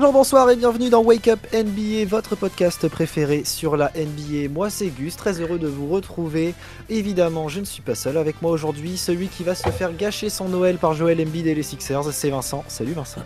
Bonjour, 0.00 0.14
bonsoir 0.14 0.48
et 0.48 0.56
bienvenue 0.56 0.88
dans 0.88 1.02
Wake 1.02 1.28
Up 1.28 1.40
NBA, 1.52 2.06
votre 2.08 2.34
podcast 2.34 2.88
préféré 2.88 3.42
sur 3.44 3.76
la 3.76 3.92
NBA. 3.94 4.48
Moi 4.50 4.70
c'est 4.70 4.86
Gus, 4.86 5.14
très 5.14 5.42
heureux 5.42 5.58
de 5.58 5.68
vous 5.68 5.88
retrouver. 5.88 6.54
Évidemment, 6.88 7.50
je 7.50 7.60
ne 7.60 7.66
suis 7.66 7.82
pas 7.82 7.94
seul 7.94 8.16
avec 8.16 8.40
moi 8.40 8.50
aujourd'hui. 8.50 8.96
Celui 8.96 9.28
qui 9.28 9.44
va 9.44 9.54
se 9.54 9.68
faire 9.68 9.94
gâcher 9.94 10.30
son 10.30 10.48
Noël 10.48 10.78
par 10.78 10.94
Joel 10.94 11.20
Embiid 11.20 11.46
et 11.46 11.54
les 11.54 11.62
Sixers, 11.62 12.14
c'est 12.14 12.30
Vincent. 12.30 12.64
Salut 12.66 12.94
Vincent. 12.94 13.20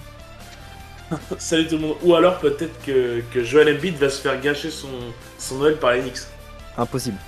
Salut 1.39 1.69
tout 1.69 1.77
le 1.77 1.83
monde. 1.83 1.97
Ou 2.03 2.17
alors 2.17 2.39
peut-être 2.39 2.85
que, 2.85 3.23
que 3.33 3.45
Joel 3.45 3.77
Embiid 3.77 3.97
va 3.97 4.11
se 4.11 4.21
faire 4.21 4.41
gâcher 4.41 4.71
son, 4.73 4.89
son 5.39 5.59
Noël 5.59 5.77
par 5.77 5.93
les 5.93 6.01
Knicks. 6.01 6.23
Impossible. 6.77 7.19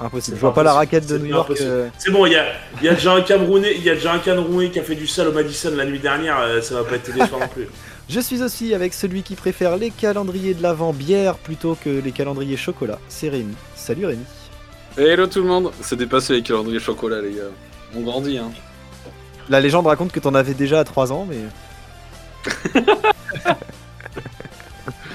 Impossible. 0.00 0.38
Je 0.38 0.40
vois 0.40 0.54
pas 0.54 0.62
la 0.62 0.72
raquette 0.72 1.06
de 1.06 1.18
New 1.18 1.26
York. 1.26 1.52
euh, 1.60 1.88
C'est 1.98 2.10
bon, 2.10 2.24
il 2.24 2.32
y 2.32 2.36
a, 2.36 2.46
y, 2.82 2.88
a 2.88 2.94
déjà 2.94 3.12
un 3.12 3.20
Camerounais, 3.20 3.74
il 3.76 3.82
y 3.82 3.90
a 3.90 3.94
déjà 3.96 4.14
un 4.14 4.18
Camerounais 4.18 4.70
qui 4.70 4.78
a 4.78 4.82
fait 4.82 4.94
du 4.94 5.06
sale 5.06 5.28
au 5.28 5.32
Madison 5.32 5.72
la 5.76 5.84
nuit 5.84 5.98
dernière, 5.98 6.38
euh, 6.40 6.62
ça 6.62 6.76
va 6.76 6.84
pas 6.84 6.94
être 6.94 7.12
décevant 7.12 7.40
non 7.40 7.48
plus. 7.48 7.68
Je 8.08 8.20
suis 8.20 8.42
aussi 8.42 8.72
avec 8.72 8.94
celui 8.94 9.22
qui 9.22 9.34
préfère 9.34 9.76
les 9.76 9.90
calendriers 9.90 10.54
de 10.54 10.62
l'avant 10.62 10.94
bière 10.94 11.36
plutôt 11.36 11.74
que 11.74 11.90
les 11.90 12.10
calendriers 12.10 12.56
chocolat. 12.56 12.98
C'est 13.08 13.28
Rémi. 13.28 13.54
Salut 13.74 14.06
Rémi. 14.06 14.24
Hello 14.96 15.26
tout 15.26 15.42
le 15.42 15.46
monde, 15.46 15.70
c'est 15.82 15.96
dépassé 15.96 16.32
les 16.32 16.42
calendriers 16.42 16.80
chocolat 16.80 17.20
les 17.20 17.32
gars. 17.32 17.50
On 17.94 18.00
grandit 18.00 18.38
hein. 18.38 18.50
La 19.50 19.60
légende 19.60 19.86
raconte 19.86 20.10
que 20.10 20.20
t'en 20.20 20.34
avais 20.34 20.54
déjà 20.54 20.80
à 20.80 20.84
3 20.84 21.12
ans, 21.12 21.26
mais. 21.28 21.36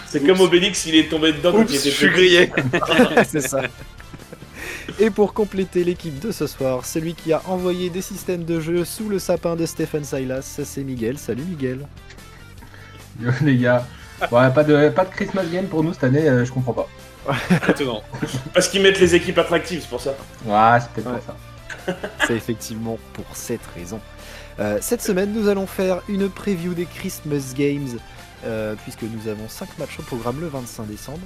C'est 0.08 0.24
comme 0.24 0.42
Obélix, 0.42 0.86
il 0.86 0.96
est 0.96 1.10
tombé 1.10 1.34
dedans 1.34 1.52
quand 1.54 1.62
Oups, 1.62 1.72
il 1.74 1.80
je 1.80 1.88
était 1.88 1.98
suis 1.98 2.10
grillé. 2.10 2.52
c'est 3.28 3.42
ça. 3.42 3.64
Et 5.00 5.10
pour 5.10 5.34
compléter 5.34 5.84
l'équipe 5.84 6.20
de 6.20 6.32
ce 6.32 6.46
soir, 6.46 6.86
celui 6.86 7.16
qui 7.16 7.34
a 7.34 7.42
envoyé 7.48 7.90
des 7.90 8.04
systèmes 8.04 8.46
de 8.46 8.60
jeu 8.60 8.86
sous 8.86 9.10
le 9.10 9.18
sapin 9.18 9.56
de 9.56 9.66
Stephen 9.66 10.04
Silas, 10.04 10.62
c'est 10.64 10.84
Miguel. 10.84 11.18
Salut 11.18 11.42
Miguel. 11.42 11.88
Yo, 13.20 13.30
les 13.42 13.58
gars. 13.58 13.86
Ouais, 14.32 14.50
pas 14.52 14.64
de, 14.64 14.90
pas 14.90 15.06
de 15.06 15.10
Christmas 15.12 15.44
game 15.46 15.66
pour 15.68 15.84
nous 15.84 15.94
cette 15.94 16.06
année, 16.06 16.28
euh, 16.30 16.46
je 16.46 16.52
comprends 16.52 16.74
pas. 16.74 16.88
Étonnant. 17.70 18.02
Parce 18.54 18.68
qu'ils 18.68 18.82
mettent 18.82 19.00
les 19.00 19.16
équipes 19.16 19.38
attractives, 19.38 19.82
c'est 19.82 19.90
pour 19.90 20.02
ça. 20.02 20.12
Ouais, 20.46 20.80
c'est 20.80 20.90
peut-être 20.92 21.08
Ouais. 21.14 21.20
pour 21.20 21.24
ça. 21.24 21.36
C'est 22.28 22.36
effectivement 22.36 22.98
pour 23.14 23.26
cette 23.34 23.66
raison. 23.76 24.00
Euh, 24.60 24.78
cette 24.80 25.02
semaine, 25.02 25.34
nous 25.34 25.50
allons 25.50 25.68
faire 25.68 26.02
une 26.08 26.30
preview 26.30 26.74
des 26.74 26.86
Christmas 26.86 27.54
Games, 27.56 27.98
euh, 28.46 28.76
puisque 28.84 29.02
nous 29.04 29.28
avons 29.28 29.50
5 29.50 29.78
matchs 29.80 30.00
au 30.00 30.04
programme 30.04 30.40
le 30.40 30.48
25 30.48 30.88
décembre, 30.88 31.20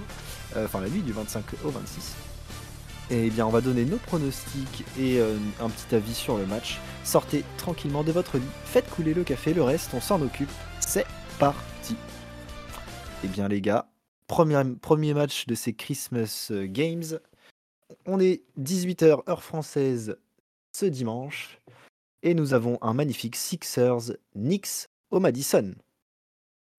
euh, 0.56 0.66
enfin 0.66 0.82
la 0.82 0.88
nuit 0.90 1.02
du 1.02 1.12
25 1.12 1.44
au 1.64 1.70
26. 1.70 2.14
Et 3.12 3.30
bien, 3.30 3.46
on 3.46 3.50
va 3.52 3.62
donner 3.62 3.86
nos 3.86 3.98
pronostics 3.98 4.84
et 5.00 5.20
euh, 5.20 5.36
un 5.62 5.70
petit 5.70 5.94
avis 5.96 6.16
sur 6.16 6.38
le 6.38 6.46
match. 6.48 6.80
Sortez 7.04 7.44
tranquillement 7.58 8.04
de 8.04 8.12
votre 8.12 8.38
lit, 8.38 8.44
faites 8.66 8.90
couler 8.90 9.14
le 9.14 9.24
café, 9.24 9.54
le 9.54 9.62
reste, 9.64 9.92
on 9.94 10.02
s'en 10.02 10.20
occupe. 10.22 10.50
C'est 10.80 11.06
parti. 11.38 11.60
Et 13.24 13.28
bien, 13.28 13.48
les 13.48 13.62
gars, 13.62 13.88
premier, 14.28 14.62
premier 14.82 15.14
match 15.14 15.48
de 15.48 15.56
ces 15.56 15.74
Christmas 15.74 16.50
euh, 16.52 16.66
Games. 16.68 17.20
On 18.06 18.20
est 18.20 18.44
18h 18.60 19.30
heure 19.30 19.44
française 19.44 20.18
ce 20.74 20.86
dimanche. 20.86 21.60
Et 22.24 22.34
nous 22.34 22.54
avons 22.54 22.78
un 22.82 22.94
magnifique 22.94 23.36
Sixers 23.36 24.12
Knicks 24.36 24.88
au 25.12 25.20
Madison. 25.20 25.74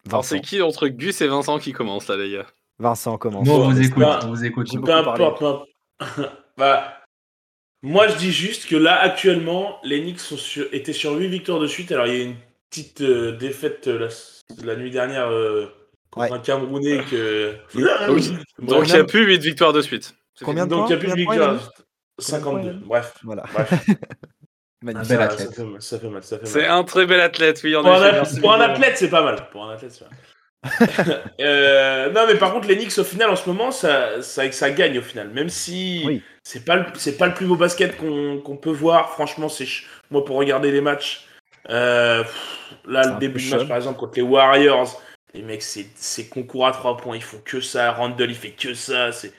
Alors 0.09 0.25
c'est 0.25 0.41
qui 0.41 0.61
entre 0.63 0.89
Gus 0.89 1.21
et 1.21 1.29
Vincent 1.29 1.59
qui 1.59 1.73
commence 1.73 2.09
là 2.09 2.17
les 2.17 2.33
gars? 2.33 2.47
Vincent 2.79 3.19
commence. 3.19 3.49
On 3.49 3.59
Bon, 3.59 3.71
vous 3.71 3.81
écoute, 3.81 4.05
on 4.25 4.29
vous 4.29 4.45
écoute. 4.45 4.69
Peu 4.85 4.93
importe. 4.93 5.69
bah, 6.57 7.03
moi 7.83 8.09
je 8.09 8.17
dis 8.17 8.33
juste 8.33 8.69
que 8.69 8.77
là 8.77 8.99
actuellement, 9.01 9.79
les 9.83 10.01
Knicks 10.03 10.21
sont 10.21 10.37
sur- 10.37 10.73
étaient 10.73 10.93
sur 10.93 11.13
8 11.15 11.29
victoires 11.29 11.61
de 11.61 11.67
suite. 11.67 11.93
Alors 11.93 12.07
il 12.07 12.15
y 12.15 12.21
a 12.21 12.25
une 12.25 12.37
petite 12.71 13.01
euh, 13.01 13.37
défaite 13.37 13.89
euh, 13.89 13.99
la, 13.99 14.09
la 14.65 14.77
nuit 14.77 14.91
dernière 14.91 15.29
euh, 15.31 15.67
contre 16.11 16.31
Ouais. 16.33 16.37
un 16.37 16.41
Camerounais 16.41 17.05
que. 17.11 17.55
Donc 18.59 18.89
il 18.89 18.95
n'y 18.95 18.99
a 18.99 19.05
plus 19.05 19.25
8 19.27 19.39
victoires 19.43 19.73
de 19.73 19.83
suite. 19.83 20.15
C'est 20.35 20.45
Combien 20.45 20.65
de 20.67 20.71
Donc 20.71 20.87
il 20.89 20.93
n'y 20.93 20.95
a 20.95 20.99
plus 20.99 21.09
de 21.11 21.15
victoires. 21.15 21.73
52. 22.19 22.45
Combien 22.59 22.73
de 22.75 22.85
Bref. 22.85 23.15
Voilà. 23.23 23.45
Bref. 23.53 23.73
Ça, 25.03 25.21
athlète. 25.25 25.51
ça 25.51 25.53
fait 25.53 25.65
mal, 25.65 25.83
ça 25.83 25.99
fait 25.99 26.09
mal, 26.09 26.23
C'est 26.45 26.67
un 26.67 26.85
très 26.85 27.05
bel 27.05 27.21
athlète, 27.21 27.61
oui 27.65 27.75
en 27.75 27.83
Pour, 27.83 27.91
un, 27.91 27.97
athlète- 27.97 28.13
merci 28.15 28.41
pour 28.41 28.53
un 28.53 28.59
Miguel. 28.59 28.71
athlète, 28.77 28.97
c'est 28.97 29.11
pas 29.11 29.23
mal. 29.25 29.49
Pour 29.51 29.65
un 29.65 29.75
athlète, 29.75 29.91
c'est 29.91 30.05
pas 30.05 30.11
mal. 30.11 31.23
Euh, 31.41 32.13
non, 32.13 32.27
mais 32.29 32.37
par 32.37 32.53
contre, 32.53 32.69
les 32.69 32.77
Knicks, 32.77 32.97
au 32.99 33.03
final, 33.05 33.29
en 33.29 33.35
ce 33.35 33.49
moment, 33.49 33.73
ça, 33.73 34.23
ça, 34.23 34.51
ça 34.53 34.71
gagne 34.71 34.97
au 34.99 35.03
final. 35.03 35.31
Même 35.31 35.49
si 35.49 36.05
Oui. 36.07 36.23
c'est 36.45 36.65
pas, 36.65 36.77
le- 36.77 36.85
c'est 36.95 37.17
pas 37.19 37.27
le 37.27 37.35
plus 37.35 37.47
beau 37.47 37.57
basket 37.57 37.97
qu'on 37.97 38.57
peut 38.63 38.71
voir. 38.71 39.11
Franchement, 39.11 39.49
c'est 39.49 39.67
moi 40.13 40.25
pour 40.25 40.37
regarder 40.37 40.71
les 40.71 40.81
matchs. 40.81 41.27
Euh, 41.71 42.25
là, 42.87 43.13
le 43.13 43.19
début 43.19 43.41
du 43.41 43.51
match, 43.51 43.69
par 43.69 43.77
exemple, 43.77 43.99
contre 43.99 44.17
les 44.17 44.23
Warriors, 44.23 45.01
les 45.35 45.43
mecs, 45.43 45.63
c'est 45.63 46.29
concours 46.29 46.67
à 46.67 46.73
3 46.73 46.97
points. 46.97 47.17
Ils 47.17 47.23
font 47.23 47.41
que 47.45 47.61
ça. 47.61 47.93
Randall, 47.93 48.31
il 48.31 48.37
fait 48.37 48.51
que 48.51 48.75
ça. 48.75 49.13
C'est. 49.13 49.33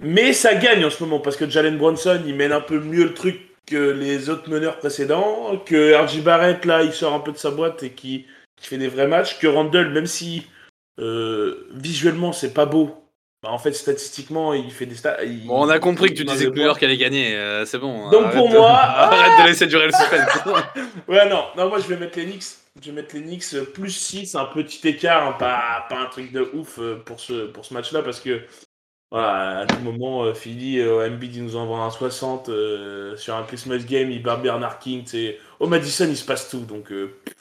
Mais 0.00 0.32
ça 0.32 0.54
gagne 0.54 0.84
en 0.84 0.90
ce 0.90 1.02
moment 1.02 1.18
parce 1.18 1.36
que 1.36 1.48
Jalen 1.48 1.76
Bronson, 1.76 2.20
il 2.24 2.34
mène 2.34 2.52
un 2.52 2.60
peu 2.60 2.78
mieux 2.78 3.04
le 3.04 3.14
truc 3.14 3.40
que 3.66 3.90
les 3.90 4.30
autres 4.30 4.48
meneurs 4.48 4.78
précédents, 4.78 5.58
que 5.66 5.94
RJ 5.94 6.22
Barrett, 6.22 6.64
là, 6.64 6.82
il 6.82 6.92
sort 6.92 7.12
un 7.12 7.20
peu 7.20 7.32
de 7.32 7.36
sa 7.36 7.50
boîte 7.50 7.82
et 7.82 7.90
qui, 7.90 8.26
qui 8.56 8.68
fait 8.68 8.78
des 8.78 8.88
vrais 8.88 9.08
matchs, 9.08 9.38
que 9.38 9.46
Randall, 9.46 9.90
même 9.90 10.06
si 10.06 10.46
euh, 10.98 11.68
visuellement 11.74 12.32
c'est 12.32 12.54
pas 12.54 12.64
beau, 12.66 13.07
bah, 13.42 13.50
en 13.50 13.58
fait, 13.58 13.72
statistiquement, 13.72 14.52
il 14.52 14.70
fait 14.70 14.86
des 14.86 14.94
stats. 14.96 15.22
il- 15.24 15.46
Bon, 15.46 15.64
on 15.64 15.68
a 15.68 15.78
compris 15.78 16.10
que 16.10 16.14
tu 16.14 16.24
disais 16.24 16.46
que 16.46 16.50
New 16.50 16.62
York 16.64 16.82
allait 16.82 16.96
gagner, 16.96 17.36
euh, 17.36 17.64
c'est 17.64 17.78
bon. 17.78 18.10
Donc, 18.10 18.32
pour 18.32 18.48
de- 18.48 18.54
moi- 18.56 18.68
Arrête 18.78 19.42
de 19.44 19.48
laisser 19.48 19.66
durer 19.66 19.86
le 19.86 19.92
suspense. 19.92 20.28
Ouais, 21.08 21.28
non, 21.28 21.44
non, 21.56 21.68
moi 21.68 21.78
je 21.80 21.86
vais 21.86 21.96
mettre 21.96 22.18
les 22.18 22.26
Knicks. 22.26 22.44
Je 22.82 22.90
vais 22.90 22.92
mettre 23.02 23.14
les 23.16 23.22
Knicks 23.22 23.54
euh, 23.54 23.64
plus 23.64 23.90
6, 23.90 24.34
un 24.34 24.44
petit 24.44 24.86
écart, 24.88 25.26
hein, 25.26 25.32
pas, 25.38 25.86
pas 25.88 25.98
un 26.00 26.06
truc 26.06 26.30
de 26.32 26.48
ouf 26.54 26.78
euh, 26.78 26.96
pour 27.04 27.18
ce, 27.20 27.46
pour 27.46 27.64
ce 27.64 27.74
match-là, 27.74 28.02
parce 28.02 28.20
que 28.20 28.42
voilà, 29.10 29.60
à 29.60 29.66
tout 29.66 29.78
moment, 29.78 30.32
Philly, 30.34 30.80
euh, 30.80 31.08
Embiid, 31.08 31.34
il 31.36 31.42
nous 31.44 31.56
envoie 31.56 31.78
un 31.78 31.90
60 31.90 32.50
euh, 32.50 33.16
sur 33.16 33.34
un 33.34 33.42
Christmas 33.44 33.78
game, 33.78 34.10
il 34.10 34.22
barre 34.22 34.40
Bernard 34.42 34.78
King. 34.80 35.02
Au 35.60 35.66
Madison, 35.66 36.06
il 36.08 36.16
se 36.16 36.24
passe 36.26 36.50
tout, 36.50 36.60
donc 36.60 36.92
euh, 36.92 37.16
tu 37.26 37.32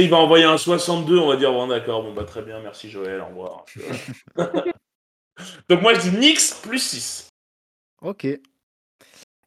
sais, 0.00 0.04
il 0.04 0.10
va 0.10 0.18
envoyer 0.18 0.44
un 0.44 0.56
62, 0.56 1.18
on 1.18 1.28
va 1.28 1.36
dire, 1.36 1.50
bon, 1.52 1.66
d'accord, 1.66 2.02
bon, 2.04 2.12
bah 2.12 2.24
très 2.24 2.42
bien, 2.42 2.60
merci 2.60 2.90
Joël, 2.90 3.20
au 3.20 3.26
revoir. 3.26 3.64
donc 5.68 5.82
moi 5.82 5.94
je 5.94 6.00
dis 6.00 6.10
Knicks 6.10 6.54
plus 6.62 6.78
6. 6.78 7.28
Ok. 8.02 8.26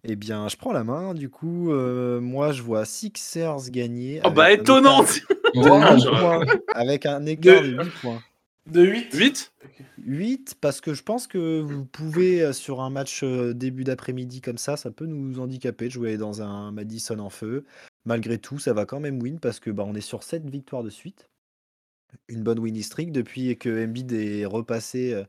Eh 0.09 0.15
bien, 0.15 0.47
je 0.47 0.55
prends 0.55 0.71
la 0.71 0.83
main. 0.83 1.13
Du 1.13 1.29
coup, 1.29 1.71
euh, 1.73 2.21
moi, 2.21 2.53
je 2.53 2.61
vois 2.61 2.85
Sixers 2.85 3.69
gagner. 3.71 4.21
Oh 4.23 4.29
bah 4.31 4.45
avec 4.45 4.59
un 4.59 4.61
étonnant 4.63 5.03
écart 5.03 5.27
de 5.53 5.95
huit 5.95 6.01
j'aurais- 6.03 6.45
points, 6.45 6.45
Avec 6.73 7.05
un 7.05 7.25
écart 7.25 7.61
de 7.61 7.67
De- 7.67 7.83
8 7.83 7.89
points. 8.01 8.23
De 8.67 8.81
8 8.83 9.13
8 9.13 9.51
8 9.97 10.55
parce 10.61 10.81
que 10.81 10.93
je 10.93 11.01
pense 11.03 11.25
que 11.27 11.61
vous 11.61 11.85
pouvez 11.85 12.41
euh, 12.41 12.53
sur 12.53 12.81
un 12.81 12.89
match 12.89 13.21
euh, 13.23 13.53
début 13.53 13.83
d'après-midi 13.85 14.41
comme 14.41 14.57
ça, 14.57 14.75
ça 14.77 14.91
peut 14.91 15.05
nous 15.05 15.39
handicaper 15.39 15.85
de 15.85 15.91
jouer 15.91 16.17
dans 16.17 16.41
un 16.41 16.71
Madison 16.71 17.19
en 17.19 17.29
feu. 17.29 17.65
Malgré 18.05 18.37
tout, 18.37 18.59
ça 18.59 18.73
va 18.73 18.85
quand 18.85 18.99
même 18.99 19.21
win 19.21 19.39
parce 19.39 19.59
que 19.59 19.69
bah, 19.71 19.83
on 19.87 19.95
est 19.95 20.01
sur 20.01 20.23
7 20.23 20.49
victoires 20.49 20.83
de 20.83 20.89
suite. 20.89 21.29
Une 22.29 22.43
bonne 22.43 22.59
winning 22.59 22.83
streak 22.83 23.11
depuis 23.11 23.57
que 23.57 23.85
Embiid 23.85 24.11
est 24.13 24.45
repassé 24.45 25.13
euh, 25.13 25.23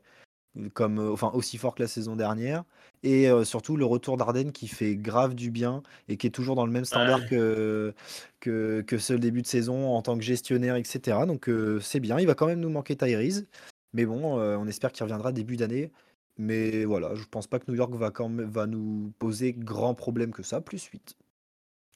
comme 0.73 0.99
euh, 0.99 1.11
enfin 1.11 1.31
aussi 1.33 1.57
fort 1.57 1.75
que 1.75 1.81
la 1.81 1.87
saison 1.87 2.15
dernière 2.15 2.63
et 3.03 3.29
euh, 3.29 3.43
surtout 3.45 3.77
le 3.77 3.85
retour 3.85 4.17
d'Arden 4.17 4.51
qui 4.51 4.67
fait 4.67 4.95
grave 4.95 5.33
du 5.35 5.51
bien 5.51 5.81
et 6.07 6.17
qui 6.17 6.27
est 6.27 6.31
toujours 6.31 6.55
dans 6.55 6.65
le 6.65 6.71
même 6.71 6.85
standard 6.85 7.19
Ouais. 7.21 7.27
que, 7.29 7.93
que 8.39 8.81
que 8.81 8.97
ce 8.97 9.13
début 9.13 9.41
de 9.41 9.47
saison 9.47 9.87
en 9.95 10.01
tant 10.01 10.17
que 10.17 10.23
gestionnaire 10.23 10.75
etc. 10.75 11.19
Donc 11.27 11.47
euh, 11.49 11.79
c'est 11.79 11.99
bien, 11.99 12.19
il 12.19 12.27
va 12.27 12.35
quand 12.35 12.47
même 12.47 12.59
nous 12.59 12.69
manquer 12.69 12.95
Tyrese. 12.95 13.47
Mais 13.93 14.05
bon, 14.05 14.37
euh, 14.39 14.57
on 14.57 14.67
espère 14.67 14.91
qu'il 14.91 15.03
reviendra 15.03 15.31
début 15.31 15.55
d'année. 15.57 15.91
Mais 16.37 16.85
voilà, 16.85 17.15
je 17.15 17.23
pense 17.25 17.47
pas 17.47 17.59
que 17.59 17.69
New 17.69 17.75
York 17.75 17.93
va, 17.95 18.11
quand 18.11 18.29
même, 18.29 18.49
va 18.49 18.65
nous 18.67 19.11
poser 19.19 19.51
grand 19.51 19.93
problème 19.93 20.31
que 20.31 20.41
ça, 20.43 20.61
plus 20.61 20.85
8. 20.85 21.17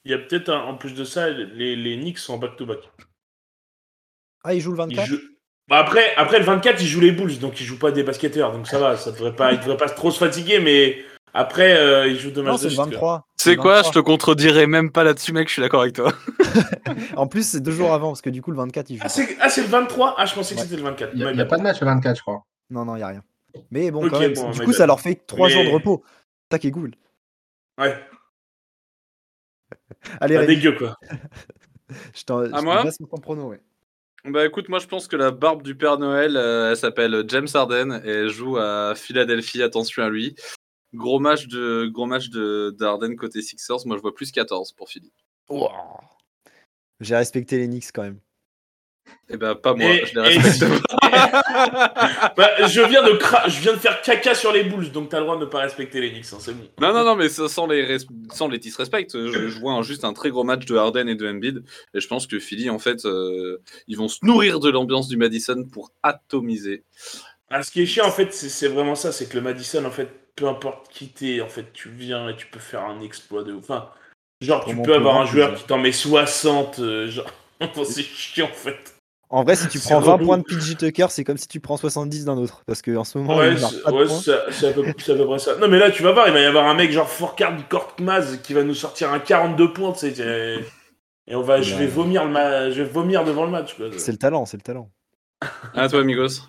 Il 0.04 0.10
y 0.10 0.14
a 0.14 0.18
peut-être, 0.18 0.50
en 0.52 0.76
plus 0.76 0.92
de 0.92 1.04
ça, 1.04 1.30
les, 1.30 1.76
les 1.76 1.96
Knicks 1.96 2.18
sont 2.18 2.34
en 2.34 2.38
back-to-back. 2.38 2.80
Ah, 4.42 4.52
il 4.54 4.60
joue 4.60 4.72
le 4.72 4.76
Il 4.90 4.96
24 4.96 5.06
joue- 5.06 5.18
Bah 5.68 5.78
après, 5.78 6.14
après 6.16 6.38
le 6.38 6.44
24, 6.44 6.80
il 6.82 6.86
joue 6.86 7.00
les 7.00 7.12
Bulls, 7.12 7.38
donc 7.38 7.60
il 7.60 7.64
joue 7.64 7.78
pas 7.78 7.90
des 7.90 8.02
basketteurs, 8.02 8.52
donc 8.52 8.66
ça 8.66 8.78
va, 8.78 8.96
ça 8.96 9.10
devrait 9.12 9.34
pas, 9.34 9.52
il 9.52 9.58
devrait 9.60 9.78
pas 9.78 9.88
trop 9.88 10.10
se 10.10 10.18
fatiguer, 10.18 10.58
mais 10.60 10.98
après, 11.32 11.74
euh, 11.76 12.06
il 12.06 12.18
joue 12.18 12.30
deux 12.30 12.42
Non, 12.42 12.52
matchs 12.52 12.60
c'est 12.60 12.64
de 12.66 12.68
le 12.70 12.74
suite, 12.76 12.84
23. 12.92 13.26
C'est 13.36 13.56
quoi 13.56 13.78
Je 13.78 13.84
23. 13.84 13.92
te 14.02 14.06
contredirai 14.06 14.66
même 14.66 14.92
pas 14.92 15.04
là-dessus, 15.04 15.32
mec, 15.32 15.48
je 15.48 15.54
suis 15.54 15.62
d'accord 15.62 15.80
avec 15.82 15.94
toi. 15.94 16.12
En 17.16 17.26
plus, 17.26 17.48
c'est 17.48 17.60
deux 17.60 17.72
jours 17.72 17.92
avant, 17.94 18.08
parce 18.08 18.20
que 18.22 18.30
du 18.30 18.42
coup, 18.42 18.50
le 18.50 18.56
24, 18.58 18.90
il 18.90 18.96
joue. 18.96 19.02
Ah, 19.04 19.08
c'est 19.08 19.36
ah, 19.40 19.48
c'est 19.48 19.62
le 19.62 19.68
23 19.68 20.14
Ah, 20.18 20.26
je 20.26 20.34
pensais 20.34 20.54
que 20.54 20.60
Ouais. 20.60 20.66
c'était 20.66 20.76
le 20.76 20.82
24. 20.82 21.10
Il 21.14 21.18
n'y 21.20 21.24
a, 21.24 21.32
y 21.32 21.48
pas 21.48 21.56
de 21.56 21.62
match 21.62 21.80
le 21.80 21.86
24, 21.86 22.16
je 22.16 22.22
crois. 22.22 22.42
Non, 22.70 22.84
non, 22.84 22.94
il 22.96 22.98
n'y 22.98 23.04
a 23.04 23.08
rien. 23.08 23.22
Mais 23.70 23.90
bon, 23.90 24.04
Ok, 24.04 24.10
quand 24.10 24.20
même, 24.20 24.34
bon, 24.34 24.50
du 24.50 24.60
coup, 24.60 24.72
ça 24.72 24.86
leur 24.86 25.00
fait 25.00 25.14
trois 25.26 25.48
Mais- 25.48 25.54
jours 25.54 25.64
de 25.64 25.70
repos. 25.70 26.04
Ça 26.52 26.58
qui 26.58 26.66
est 26.68 26.70
cool. 26.72 26.92
Ouais, 27.78 27.96
Allez, 30.20 30.34
pas 30.34 30.40
Rémi, 30.42 30.56
dégueu 30.56 30.72
quoi. 30.76 30.96
je 32.14 32.24
t'en 32.24 32.44
je 32.44 32.50
te 32.50 32.60
moi 32.62 32.84
laisse 32.84 32.98
ton 32.98 33.16
prono. 33.18 33.48
Ouais. 33.48 33.60
Bah 34.24 34.46
écoute, 34.46 34.70
moi 34.70 34.78
je 34.78 34.86
pense 34.86 35.06
que 35.06 35.16
la 35.16 35.30
barbe 35.30 35.62
du 35.62 35.76
Père 35.76 35.98
Noël, 35.98 36.38
euh, 36.38 36.70
elle 36.70 36.76
s'appelle 36.78 37.24
James 37.28 37.48
Harden 37.52 38.00
et 38.04 38.10
elle 38.10 38.30
joue 38.30 38.56
à 38.56 38.94
Philadelphie, 38.96 39.62
attention 39.62 40.02
à 40.02 40.08
lui. 40.08 40.34
Gros 40.94 41.18
match 41.18 41.46
de 41.46 41.90
gros 41.92 42.06
match 42.06 42.30
de 42.30 42.74
côté 43.16 43.42
Sixers, 43.42 43.86
moi 43.86 43.96
je 43.96 44.02
vois 44.02 44.14
plus 44.14 44.32
14 44.32 44.72
pour 44.72 44.88
Philly. 44.88 45.12
J'ai 47.00 47.16
respecté 47.16 47.58
les 47.58 47.66
Knicks 47.66 47.92
quand 47.92 48.02
même. 48.02 48.20
Eh 49.30 49.36
ben, 49.36 49.54
pas 49.54 49.74
moi, 49.74 49.90
Et- 49.90 50.04
je 50.06 50.18
les 50.20 50.34
et- 50.34 50.38
respecte 50.38 50.82
Bah, 52.36 52.66
je, 52.66 52.80
viens 52.88 53.02
de 53.02 53.12
cra- 53.12 53.48
je 53.48 53.60
viens 53.60 53.72
de 53.72 53.78
faire 53.78 54.00
caca 54.02 54.34
sur 54.34 54.52
les 54.52 54.64
Bulls, 54.64 54.90
donc 54.92 55.08
t'as 55.08 55.18
le 55.18 55.24
droit 55.24 55.36
de 55.36 55.42
ne 55.44 55.46
pas 55.50 55.60
respecter 55.60 56.00
les 56.00 56.10
Knicks, 56.10 56.26
hein, 56.32 56.38
c'est 56.40 56.52
bon. 56.54 56.68
Non, 56.80 56.92
non, 56.92 57.04
non, 57.04 57.16
mais 57.16 57.28
sans 57.28 57.66
les, 57.66 57.84
res- 57.96 58.06
sans 58.32 58.48
les 58.48 58.58
disrespect, 58.58 59.06
je, 59.12 59.48
je 59.48 59.58
vois 59.60 59.72
un- 59.72 59.82
juste 59.82 60.04
un 60.04 60.12
très 60.12 60.30
gros 60.30 60.44
match 60.44 60.64
de 60.66 60.76
Harden 60.76 61.08
et 61.08 61.14
de 61.14 61.26
Embiid. 61.28 61.64
Et 61.94 62.00
je 62.00 62.08
pense 62.08 62.26
que 62.26 62.38
Philly, 62.38 62.70
en 62.70 62.78
fait, 62.78 63.04
euh, 63.04 63.58
ils 63.88 63.96
vont 63.96 64.08
se 64.08 64.18
nourrir 64.22 64.60
de 64.60 64.70
l'ambiance 64.70 65.08
du 65.08 65.16
Madison 65.16 65.64
pour 65.72 65.90
atomiser. 66.02 66.84
Ah, 67.50 67.62
ce 67.62 67.70
qui 67.70 67.82
est 67.82 67.86
chiant, 67.86 68.06
en 68.06 68.10
fait, 68.10 68.32
c'est 68.32 68.48
c'est 68.48 68.68
vraiment 68.68 68.94
ça, 68.94 69.12
c'est 69.12 69.28
que 69.28 69.34
le 69.36 69.42
Madison, 69.42 69.84
en 69.84 69.90
fait, 69.90 70.08
peu 70.36 70.48
importe 70.48 70.88
qui 70.92 71.08
t'es, 71.08 71.40
en 71.40 71.48
fait, 71.48 71.72
tu 71.72 71.88
viens 71.88 72.28
et 72.28 72.36
tu 72.36 72.46
peux 72.46 72.58
faire 72.60 72.82
un 72.84 73.00
exploit 73.00 73.44
de 73.44 73.52
ouf. 73.52 73.64
Enfin, 73.64 73.90
genre, 74.40 74.64
tu 74.64 74.76
peux 74.82 74.94
avoir 74.94 75.16
un 75.20 75.26
joueur 75.26 75.54
qui 75.54 75.64
t'en 75.64 75.78
met 75.78 75.92
60, 75.92 76.78
euh, 76.80 77.08
genre, 77.08 77.30
c'est 77.84 78.02
chiant, 78.02 78.46
en 78.50 78.54
fait. 78.54 78.93
En 79.34 79.42
vrai, 79.42 79.56
si 79.56 79.66
tu 79.68 79.78
prends 79.80 79.98
20 80.00 80.12
relou. 80.14 80.26
points 80.26 80.38
de 80.38 80.42
PJ 80.44 80.76
Tucker, 80.76 81.06
c'est 81.10 81.24
comme 81.24 81.36
si 81.38 81.48
tu 81.48 81.58
prends 81.58 81.76
70 81.76 82.24
d'un 82.24 82.36
autre. 82.36 82.62
Parce 82.66 82.82
qu'en 82.82 83.02
ce 83.04 83.18
moment, 83.18 83.36
Ouais, 83.36 83.56
c'est 83.56 83.64
ouais, 83.64 83.80
à, 83.84 83.90
peu- 83.90 84.08
c'est 84.52 84.68
à 84.68 84.72
peu 84.72 85.26
près 85.26 85.38
ça. 85.40 85.56
Non, 85.56 85.66
mais 85.68 85.78
là, 85.78 85.90
tu 85.90 86.02
vas 86.04 86.12
voir, 86.12 86.28
il 86.28 86.32
va 86.34 86.40
y 86.40 86.44
avoir 86.44 86.66
un 86.68 86.74
mec 86.74 86.92
genre 86.92 87.08
Forcard 87.08 87.56
Korkmaz 87.68 88.38
qui 88.42 88.52
va 88.54 88.62
nous 88.62 88.74
sortir 88.74 89.12
un 89.12 89.18
42 89.18 89.72
points, 89.72 89.92
tu 89.92 89.98
sais. 90.14 90.14
et- 90.18 90.64
Et 91.26 91.34
on 91.34 91.42
va, 91.42 91.62
je, 91.62 91.74
vais 91.74 91.86
vomir 91.86 92.24
le 92.26 92.30
ma- 92.30 92.70
je 92.70 92.82
vais 92.82 92.88
vomir 92.88 93.24
devant 93.24 93.44
le 93.44 93.50
match. 93.50 93.76
C'est 93.96 94.12
le 94.12 94.18
talent, 94.18 94.44
c'est 94.46 94.58
le 94.58 94.62
talent. 94.62 94.90
À 95.74 95.88
toi, 95.88 96.00
amigos. 96.00 96.42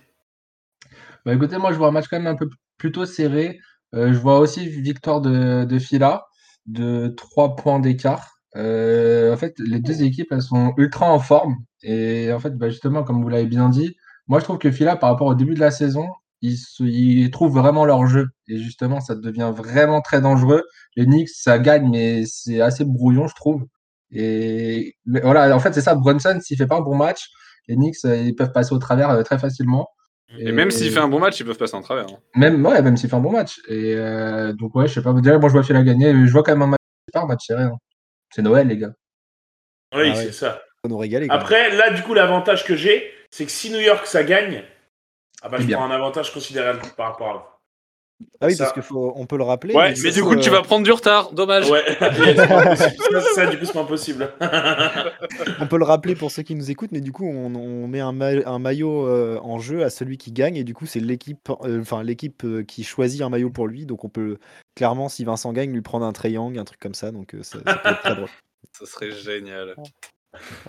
Bah 1.26 1.34
écoutez, 1.34 1.58
moi 1.58 1.72
je 1.72 1.78
vois 1.78 1.88
un 1.88 1.92
match 1.92 2.06
quand 2.10 2.18
même 2.20 2.28
un 2.28 2.36
peu 2.36 2.50
plutôt 2.78 3.06
serré. 3.06 3.60
Euh, 3.96 4.14
je 4.14 4.18
vois 4.20 4.38
aussi 4.40 4.68
victoire 4.70 5.22
de, 5.22 5.64
de 5.64 5.80
Fila 5.80 6.26
de 6.66 7.08
3 7.18 7.56
points 7.56 7.80
d'écart. 7.80 8.35
Euh, 8.56 9.34
en 9.34 9.38
fait, 9.38 9.56
les 9.60 9.80
deux 9.80 10.04
équipes 10.04 10.28
elles 10.32 10.42
sont 10.42 10.74
ultra 10.78 11.12
en 11.12 11.20
forme. 11.20 11.56
Et 11.84 12.32
en 12.32 12.40
fait, 12.40 12.52
bah, 12.58 12.70
justement, 12.70 13.04
comme 13.04 13.22
vous 13.22 13.30
l'avez 13.30 13.46
bien 13.48 13.70
dit, 13.70 13.96
moi 14.28 14.40
je 14.40 14.46
trouve 14.46 14.58
que 14.58 14.72
Fila, 14.72 14.96
par 14.96 15.10
rapport 15.12 15.28
au 15.28 15.36
début 15.36 15.54
de 15.56 15.60
la 15.60 15.72
saison, 15.72 16.08
ils, 16.42 16.58
se- 16.58 16.84
ils 16.84 17.30
trouvent 17.32 17.54
vraiment 17.58 17.86
leur 17.86 18.06
jeu. 18.08 18.28
Et 18.48 18.58
justement, 18.60 19.00
ça 19.02 19.16
devient 19.16 19.52
vraiment 19.56 20.02
très 20.02 20.22
dangereux. 20.22 20.64
Les 20.96 21.06
Knicks, 21.06 21.30
ça 21.30 21.60
gagne, 21.60 21.90
mais 21.90 22.24
c'est 22.26 22.62
assez 22.62 22.86
brouillon, 22.86 23.28
je 23.28 23.36
trouve. 23.36 23.66
Et 24.12 24.96
mais 25.06 25.22
voilà, 25.22 25.56
en 25.56 25.60
fait, 25.60 25.74
c'est 25.74 25.82
ça. 25.82 25.96
Brunson, 25.96 26.40
s'il 26.42 26.58
fait 26.58 26.68
pas 26.68 26.78
un 26.78 26.82
bon 26.82 26.96
match, 26.96 27.30
les 27.68 27.76
Knicks, 27.76 27.98
euh, 28.06 28.16
ils 28.18 28.36
peuvent 28.36 28.52
passer 28.52 28.74
au 28.74 28.78
travers 28.80 29.10
euh, 29.10 29.24
très 29.24 29.38
facilement. 29.40 29.88
Et 30.40 30.52
même 30.52 30.72
s'il 30.72 30.90
fait 30.92 31.00
un 31.00 31.08
bon 31.08 31.20
match, 31.20 31.40
ils 31.40 31.46
peuvent 31.46 31.58
passer 31.58 31.76
en 31.76 31.82
travers. 31.82 32.06
hein. 32.06 32.18
Même, 32.36 32.66
ouais, 32.66 32.82
même 32.82 32.96
s'il 32.98 33.10
fait 33.10 33.16
un 33.16 33.20
bon 33.22 33.32
match. 33.32 33.60
Et 33.68 33.94
euh, 33.96 34.54
donc, 34.54 34.76
ouais, 34.76 34.88
je 34.88 34.94
sais 34.94 35.02
pas. 35.02 35.14
Déjà, 35.14 35.38
moi, 35.40 35.50
je 35.50 35.54
vois 35.54 35.64
Fila 35.64 35.84
gagner. 35.84 36.14
mais 36.14 36.28
Je 36.28 36.32
vois 36.32 36.44
quand 36.44 36.52
même 36.54 36.62
un 36.64 36.68
match, 36.68 36.80
pas 37.14 37.22
un 37.22 37.26
match 37.28 37.46
serré. 37.48 37.64
hein. 37.64 37.78
C'est 38.36 38.42
Noël, 38.42 38.68
les 38.68 38.76
gars. 38.78 38.94
Oui, 39.94 40.02
Ah 40.04 40.10
ouais. 40.10 40.16
c'est 40.16 40.34
ça. 40.34 40.62
Nous 40.84 40.98
même. 41.28 41.32
Après, 41.32 41.70
là, 41.74 41.92
du 41.92 42.04
coup, 42.04 42.14
l'avantage 42.14 42.66
que 42.66 42.76
j'ai, 42.76 43.10
c'est 43.32 43.46
que 43.46 43.52
si 43.52 43.72
New 43.72 43.80
York 43.80 44.06
ça 44.06 44.26
gagne, 44.26 44.62
ah 45.42 45.48
bah, 45.48 45.56
C'est 45.58 45.64
je 45.64 45.68
bien. 45.68 45.78
prends 45.78 45.86
un 45.86 45.92
avantage 45.96 46.34
considérable 46.34 46.82
par 46.98 47.12
rapport 47.14 47.30
à 47.30 47.55
Ah 48.40 48.48
oui, 48.48 48.56
ça- 48.56 48.64
parce 48.66 48.74
qu'il 48.74 48.82
faut, 48.84 49.12
on 49.16 49.26
peut 49.26 49.38
le 49.38 49.44
rappeler. 49.44 49.74
Ouais, 49.74 49.94
mais 50.02 50.12
du 50.12 50.22
coup, 50.24 50.36
tu 50.38 50.50
vas 50.50 50.62
prendre 50.62 50.84
du 50.86 50.92
retard. 50.92 51.34
Dommage. 51.34 51.70
Ouais, 51.70 51.84
c'est 51.86 51.98
pas 52.00 52.10
possible. 52.12 52.96
ça, 53.12 53.22
ça, 53.36 53.46
du 53.48 53.58
coup, 53.60 53.66
c'est 53.66 53.74
pas 53.74 53.84
possible. 53.84 54.32
On 55.60 55.68
peut 55.68 55.78
le 55.78 55.84
rappeler 55.84 56.16
pour 56.16 56.32
ceux 56.32 56.44
qui 56.44 56.56
nous 56.56 56.72
écoutent, 56.72 56.92
mais 56.92 57.02
du 57.02 57.12
coup, 57.12 57.26
on, 57.26 57.54
on 57.56 57.88
met 57.88 58.00
un, 58.00 58.12
ma- 58.14 58.28
un 58.46 58.60
maillot 58.60 59.06
euh, 59.08 59.38
en 59.42 59.60
jeu 59.60 59.84
à 59.84 59.90
celui 59.90 60.18
qui 60.18 60.32
gagne, 60.32 60.56
et 60.56 60.64
du 60.64 60.74
coup, 60.74 60.86
c'est 60.86 61.00
l'équipe, 61.00 61.50
euh, 61.64 61.82
enfin 61.82 62.04
l'équipe 62.04 62.44
euh, 62.46 62.64
qui 62.64 62.84
choisit 62.84 63.22
un 63.22 63.30
maillot 63.30 63.50
pour 63.50 63.68
lui. 63.68 63.86
Donc, 63.86 64.04
on 64.06 64.10
peut 64.10 64.38
clairement, 64.76 65.10
si 65.10 65.24
Vincent 65.26 65.52
gagne, 65.54 65.72
lui 65.72 65.82
prendre 65.82 66.06
un 66.06 66.14
triangle, 66.14 66.58
un 66.60 66.66
truc 66.66 66.80
comme 66.80 66.94
ça. 66.96 67.12
Donc, 67.12 67.34
euh, 67.36 67.44
ça, 67.44 67.60
ça 67.66 67.76
peut 67.76 67.90
être 67.90 68.02
très 68.02 68.16
drôle. 68.16 68.30
Ça 68.72 68.86
serait 68.86 69.12
génial. 69.12 69.76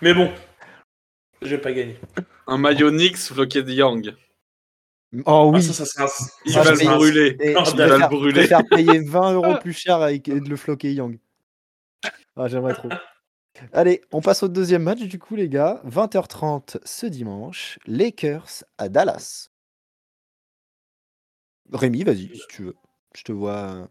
Mais 0.02 0.14
bon, 0.14 0.30
je 1.42 1.48
vais 1.48 1.58
pas 1.58 1.72
gagner. 1.72 1.96
Un 2.46 2.56
maillot 2.58 2.90
Knicks 2.90 3.16
floqué 3.18 3.62
de 3.64 3.72
Young. 3.72 4.14
Oh 5.24 5.50
Ah, 5.52 5.56
oui. 5.56 5.62
ça, 5.62 5.72
ça 5.72 5.84
serait 5.86 6.04
un- 6.04 6.26
Il 6.44 6.52
Ça, 6.52 6.62
va 6.62 6.70
le 6.72 6.96
brûler. 6.96 7.36
Et 7.40 7.52
je 7.54 7.76
va 7.76 7.86
le 7.86 8.08
brûler. 8.08 8.30
je 8.42 8.46
préfère 8.48 8.62
payer 8.68 9.00
20 9.00 9.32
euros 9.34 9.54
plus 9.60 9.72
cher 9.72 9.96
avec, 9.96 10.28
et 10.28 10.40
de 10.40 10.48
le 10.48 10.56
floquer 10.56 10.92
Yang. 10.92 11.18
Ah, 12.36 12.48
j'aimerais 12.48 12.74
trop. 12.74 12.88
Allez, 13.72 14.02
on 14.12 14.20
passe 14.20 14.42
au 14.42 14.48
deuxième 14.48 14.82
match 14.82 15.00
du 15.00 15.18
coup, 15.18 15.34
les 15.36 15.48
gars. 15.48 15.80
20h30 15.86 16.76
ce 16.84 17.06
dimanche. 17.06 17.78
Lakers 17.86 18.64
à 18.76 18.88
Dallas. 18.90 19.48
Rémi, 21.72 22.04
vas-y, 22.04 22.30
si 22.36 22.42
tu 22.48 22.62
veux. 22.64 22.74
Je 23.14 23.22
te 23.22 23.32
vois. 23.32 23.52
euh. 23.56 23.86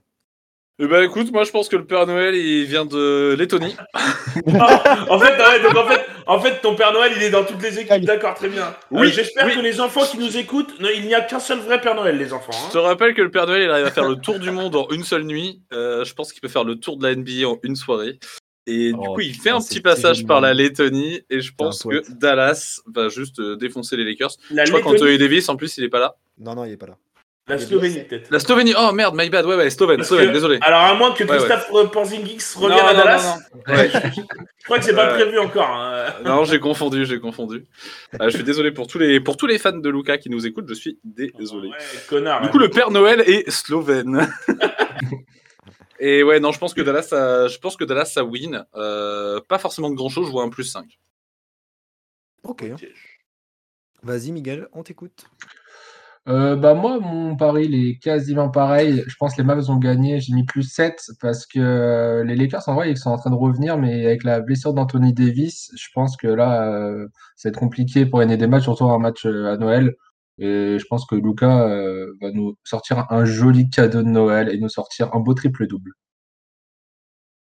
Eh 0.80 0.88
ben 0.88 1.04
écoute, 1.04 1.32
moi 1.32 1.46
je 1.46 1.52
pense 1.52 1.70
que 1.70 1.78
le 1.78 1.86
Père 1.88 2.06
Noël 2.06 2.36
il 2.36 2.66
vient 2.66 2.86
de 2.86 3.34
Lettonie. 3.38 3.76
Ah, 3.94 4.04
en 5.10 5.20
fait, 5.20 5.38
ouais, 5.38 5.64
donc 5.64 5.76
en 5.76 5.88
fait, 5.88 6.06
en 6.28 6.40
fait, 6.40 6.62
ton 6.62 6.76
Père 6.76 6.92
Noël, 6.94 7.12
il 7.16 7.24
est 7.24 7.30
dans 7.30 7.44
toutes 7.44 7.62
les 7.62 7.80
équipes. 7.80 8.06
D'accord, 8.06 8.34
très 8.36 8.50
bien. 8.50 8.76
Oui, 8.92 9.08
Euh, 9.08 9.12
J'espère 9.12 9.46
oui. 9.48 9.56
que 9.56 9.60
les 9.62 9.80
enfants 9.82 10.06
qui 10.06 10.18
nous 10.18 10.38
écoutent, 10.38 10.80
non, 10.80 10.90
il 10.96 11.06
n'y 11.06 11.14
a 11.14 11.22
qu'un 11.22 11.40
seul 11.40 11.60
vrai 11.60 11.80
Père 11.82 11.96
Noël, 11.96 12.18
les 12.18 12.34
enfants. 12.34 12.52
Je 12.52 12.58
hein. 12.58 12.70
te 12.72 12.78
rappelle 12.78 13.14
que 13.14 13.22
le 13.22 13.32
Père 13.32 13.46
Noël 13.48 13.64
il 13.64 13.70
arrive 13.70 13.86
à 13.86 13.92
faire 13.92 14.08
le 14.08 14.16
tour 14.16 14.40
du 14.40 14.52
monde 14.52 14.76
en 14.76 14.88
une 14.92 15.04
seule 15.04 15.24
nuit. 15.24 15.62
Euh, 15.74 16.04
je 16.04 16.14
pense 16.14 16.32
qu'il 16.34 16.42
peut 16.42 16.48
faire 16.48 16.64
le 16.64 16.76
tour 16.76 16.98
de 16.98 17.04
la 17.08 17.16
NBA 17.16 17.48
en 17.48 17.58
une 17.64 17.76
soirée. 17.76 18.20
Et 18.68 18.92
du 18.94 18.98
Oh, 19.00 19.14
coup, 19.14 19.22
il 19.22 19.36
fait 19.36 19.52
un 19.52 19.60
petit 19.60 19.80
passage 19.80 20.26
par 20.26 20.42
la. 20.42 20.54
Lettonie 20.56 21.22
et 21.30 21.40
je 21.40 21.54
pense 21.56 21.84
que. 21.84 22.02
Dallas 22.12 22.80
va 22.92 23.10
juste 23.10 23.40
euh, 23.40 23.56
défoncer 23.56 23.96
les 23.96 24.04
Lakers. 24.06 24.32
La 24.50 24.66
Je 24.66 24.72
crois 24.72 24.82
qu'Anthony 24.82 25.18
Davis 25.20 25.48
en 25.50 25.56
plus 25.56 25.78
il 25.78 25.84
est 25.84 25.90
pas 25.90 26.00
là. 26.00 26.16
Non, 26.40 26.56
non, 26.56 26.66
il 26.66 26.72
est 26.72 26.78
pas 26.78 26.88
là. 26.88 26.98
La 27.48 27.60
Slovénie, 27.60 28.04
peut-être. 28.04 28.32
La 28.32 28.40
Slovénie, 28.40 28.74
oh 28.78 28.92
merde, 28.92 29.14
my 29.16 29.30
bad, 29.30 29.46
ouais, 29.46 29.56
ouais, 29.56 29.70
Slovène, 29.70 30.04
Slovène, 30.04 30.30
que- 30.30 30.34
désolé. 30.34 30.58
Alors, 30.62 30.82
à 30.82 30.94
moins 30.96 31.14
que 31.14 31.24
Ouais, 31.24 31.38
Christophe 31.38 31.92
Porzingis 31.92 32.38
Non, 32.56 32.62
revienne 32.64 32.80
à 32.86 32.94
non, 32.94 32.98
Dallas, 33.00 33.38
non, 33.54 33.62
non. 33.68 33.74
Ouais. 33.78 33.90
je 34.58 34.66
crois 34.66 34.80
que 34.80 34.86
c'est 34.86 34.96
pas 34.96 35.14
prévu 35.14 35.38
encore. 35.40 35.70
hein. 35.70 36.06
Non, 36.26 36.44
j'ai 36.46 36.60
confondu, 36.60 37.06
j'ai 37.06 37.20
confondu. 37.20 37.66
Euh, 38.20 38.30
je 38.30 38.36
suis 38.36 38.44
désolé 38.44 38.72
pour 38.72 38.88
tous 38.88 38.98
les 38.98 39.20
pour 39.20 39.38
tous 39.38 39.46
les 39.48 39.58
fans 39.60 39.78
de 39.78 39.90
Luca 39.90 40.18
qui 40.18 40.30
nous 40.30 40.46
écoutent, 40.48 40.68
je 40.70 40.74
suis 40.74 41.00
désolé. 41.04 41.70
Ouais, 41.70 41.76
connard. 42.10 42.42
Du 42.42 42.48
ouais. 42.48 42.52
coup, 42.52 42.58
le 42.58 42.70
Père 42.70 42.90
Noël 42.90 43.22
est 43.22 43.50
slovène. 43.52 44.28
Et 46.00 46.24
ouais, 46.24 46.40
non, 46.40 46.52
je 46.52 46.60
pense 46.60 46.74
que 46.74 46.82
Dallas, 46.82 47.04
ça, 47.04 47.48
je 47.48 47.58
pense 47.58 47.78
que 47.78 47.84
Dallas, 47.86 48.06
ça 48.06 48.24
win. 48.24 48.66
Euh, 48.76 49.40
pas 49.48 49.58
forcément 49.60 49.90
de 49.90 49.96
grand 49.96 50.10
chose, 50.10 50.26
je 50.28 50.32
vois 50.32 50.44
un 50.44 50.50
plus 50.50 50.66
5. 50.66 50.86
Ok. 52.44 52.64
hein. 52.64 52.74
Ok. 52.76 52.88
Vas-y, 54.04 54.32
Miguel, 54.32 54.68
on 54.74 54.84
t'écoute. 54.84 55.26
Euh, 56.28 56.56
bah 56.56 56.74
moi, 56.74 57.00
mon 57.00 57.36
pari, 57.36 57.66
il 57.66 57.76
est 57.76 58.00
quasiment 58.00 58.50
pareil. 58.50 59.04
Je 59.08 59.16
pense 59.20 59.36
que 59.36 59.42
les 59.42 59.48
Mavs 59.48 59.70
ont 59.70 59.78
gagné. 59.78 60.20
J'ai 60.20 60.34
mis 60.34 60.44
plus 60.44 60.64
7 60.64 61.12
parce 61.22 61.46
que 61.46 61.60
euh, 61.60 62.24
les 62.24 62.36
Lakers, 62.36 62.68
en 62.68 62.74
vrai, 62.74 62.90
ils 62.90 62.98
sont 62.98 63.12
en 63.12 63.18
train 63.18 63.30
de 63.30 63.36
revenir, 63.36 63.78
mais 63.78 64.06
avec 64.06 64.24
la 64.24 64.40
blessure 64.42 64.74
d'Anthony 64.74 65.14
Davis, 65.14 65.72
je 65.76 65.88
pense 65.94 66.18
que 66.18 66.28
là, 66.28 66.68
euh, 66.74 67.08
ça 67.36 67.50
va 67.50 67.52
être 67.52 67.60
compliqué 67.60 68.08
pour 68.08 68.20
gagner 68.20 68.38
des 68.38 68.48
matchs, 68.48 68.64
surtout 68.64 68.86
un 68.86 68.98
match 68.98 69.26
euh, 69.28 69.54
à 69.54 69.58
Noël. 69.58 69.94
Et 70.40 70.78
je 70.80 70.86
pense 70.90 71.06
que 71.06 71.16
Luca 71.16 71.62
euh, 71.68 72.12
va 72.22 72.32
nous 72.32 72.56
sortir 72.64 73.06
un 73.12 73.24
joli 73.26 73.70
cadeau 73.70 74.02
de 74.02 74.10
Noël 74.10 74.50
et 74.50 74.58
nous 74.60 74.70
sortir 74.70 75.14
un 75.14 75.20
beau 75.20 75.34
triple-double. 75.36 75.92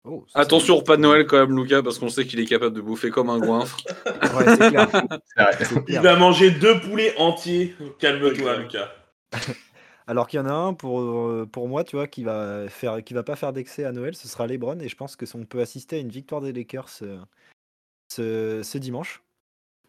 Oh, 0.09 0.25
Attention, 0.33 0.81
pas 0.81 0.95
de 0.97 1.01
Noël 1.01 1.25
quand 1.27 1.37
même, 1.37 1.57
Luca, 1.57 1.83
parce 1.83 1.99
qu'on 1.99 2.09
sait 2.09 2.25
qu'il 2.25 2.39
est 2.39 2.45
capable 2.45 2.75
de 2.75 2.81
bouffer 2.81 3.09
comme 3.09 3.29
un 3.29 3.39
goinfre. 3.39 3.77
Ouais, 4.05 4.45
c'est 4.57 4.69
clair. 4.69 4.89
Il 5.87 5.99
va 5.99 6.15
manger 6.15 6.51
deux 6.51 6.79
poulets 6.79 7.13
entiers. 7.17 7.75
Calme-toi, 7.99 8.57
Lucas. 8.57 8.91
Alors 10.07 10.27
qu'il 10.27 10.39
y 10.39 10.41
en 10.41 10.45
a 10.45 10.53
un 10.53 10.73
pour, 10.73 11.01
euh, 11.01 11.45
pour 11.51 11.67
moi, 11.67 11.83
tu 11.83 11.97
vois, 11.97 12.07
qui 12.07 12.23
va 12.23 12.69
faire, 12.69 13.03
qui 13.03 13.13
va 13.13 13.23
pas 13.23 13.35
faire 13.35 13.51
d'excès 13.51 13.83
à 13.83 13.91
Noël, 13.91 14.15
ce 14.15 14.27
sera 14.27 14.47
LeBron, 14.47 14.79
et 14.79 14.87
je 14.87 14.95
pense 14.95 15.17
que 15.17 15.25
si 15.25 15.35
on 15.35 15.43
peut 15.43 15.59
assister 15.59 15.97
à 15.97 15.99
une 15.99 16.09
victoire 16.09 16.39
des 16.39 16.53
Lakers 16.53 16.89
euh, 17.01 17.19
ce, 18.07 18.61
ce 18.63 18.77
dimanche, 18.77 19.21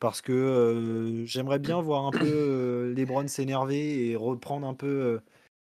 parce 0.00 0.20
que 0.20 0.32
euh, 0.32 1.26
j'aimerais 1.26 1.58
bien 1.58 1.80
voir 1.80 2.06
un 2.06 2.10
peu 2.10 2.25
euh, 2.25 2.94
LeBron 2.94 3.26
s'énerver 3.28 4.10
et 4.10 4.16
reprendre 4.16 4.66
un 4.66 4.75
peu 4.75 4.87
euh, 4.87 5.18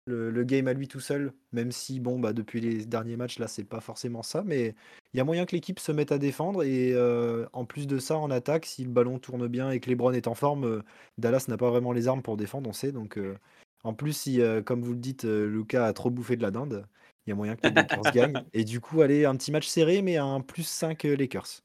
le, 0.06 0.30
le 0.30 0.44
game 0.44 0.68
à 0.68 0.72
lui 0.72 0.88
tout 0.88 1.00
seul, 1.00 1.32
même 1.52 1.72
si 1.72 2.00
bon, 2.00 2.18
bah 2.18 2.32
depuis 2.32 2.60
les 2.60 2.84
derniers 2.86 3.16
matchs 3.16 3.38
là, 3.38 3.48
c'est 3.48 3.64
pas 3.64 3.80
forcément 3.80 4.22
ça, 4.22 4.42
mais 4.44 4.74
il 5.12 5.18
y 5.18 5.20
a 5.20 5.24
moyen 5.24 5.46
que 5.46 5.54
l'équipe 5.54 5.78
se 5.78 5.92
mette 5.92 6.12
à 6.12 6.18
défendre 6.18 6.62
et 6.62 6.92
euh, 6.94 7.46
en 7.52 7.64
plus 7.64 7.86
de 7.86 7.98
ça, 7.98 8.16
en 8.18 8.30
attaque, 8.30 8.66
si 8.66 8.84
le 8.84 8.90
ballon 8.90 9.18
tourne 9.18 9.46
bien 9.48 9.70
et 9.70 9.80
que 9.80 9.90
LeBron 9.90 10.12
est 10.12 10.28
en 10.28 10.34
forme, 10.34 10.64
euh, 10.64 10.82
Dallas 11.18 11.46
n'a 11.48 11.56
pas 11.56 11.70
vraiment 11.70 11.92
les 11.92 12.08
armes 12.08 12.22
pour 12.22 12.36
défendre, 12.36 12.68
on 12.70 12.72
sait, 12.72 12.92
donc. 12.92 13.18
euh, 13.18 13.36
en 13.82 13.94
plus, 13.94 14.12
si, 14.12 14.40
comme 14.66 14.82
vous 14.82 14.92
le 14.92 14.98
dites, 14.98 15.24
Lucas 15.24 15.86
a 15.86 15.94
trop 15.94 16.10
bouffé 16.10 16.36
de 16.36 16.42
la 16.42 16.50
dinde, 16.50 16.86
il 17.26 17.30
y 17.30 17.32
a 17.32 17.36
moyen 17.36 17.56
que 17.56 17.66
les 17.66 17.72
Lakers 17.72 18.02
gagnent. 18.12 18.44
Et 18.52 18.64
du 18.64 18.80
coup, 18.80 19.00
allez, 19.00 19.24
un 19.24 19.36
petit 19.36 19.52
match 19.52 19.66
serré, 19.66 20.02
mais 20.02 20.16
un 20.18 20.40
plus 20.42 20.66
5 20.66 21.04
euh, 21.06 21.16
Lakers. 21.16 21.62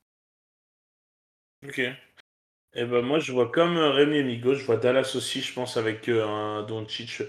Ok. 1.64 1.80
Et 1.80 2.86
ben 2.86 3.02
moi 3.02 3.20
je 3.20 3.32
vois 3.32 3.52
comme 3.52 3.78
Rémi 3.78 4.18
et 4.18 4.24
Migo, 4.24 4.54
je 4.54 4.64
vois 4.66 4.78
Dallas 4.78 5.14
aussi, 5.16 5.42
je 5.42 5.54
pense, 5.54 5.78
avec 5.78 6.10
un 6.10 6.64
Doncic. 6.64 7.24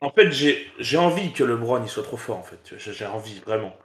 En 0.00 0.10
fait, 0.10 0.30
j'ai 0.32 0.66
j'ai 0.78 0.96
envie 0.96 1.32
que 1.32 1.44
LeBron 1.44 1.82
il 1.82 1.88
soit 1.88 2.02
trop 2.02 2.16
fort, 2.16 2.38
en 2.38 2.42
fait. 2.42 2.58
J'ai 2.78 3.06
envie, 3.06 3.40
vraiment. 3.46 3.76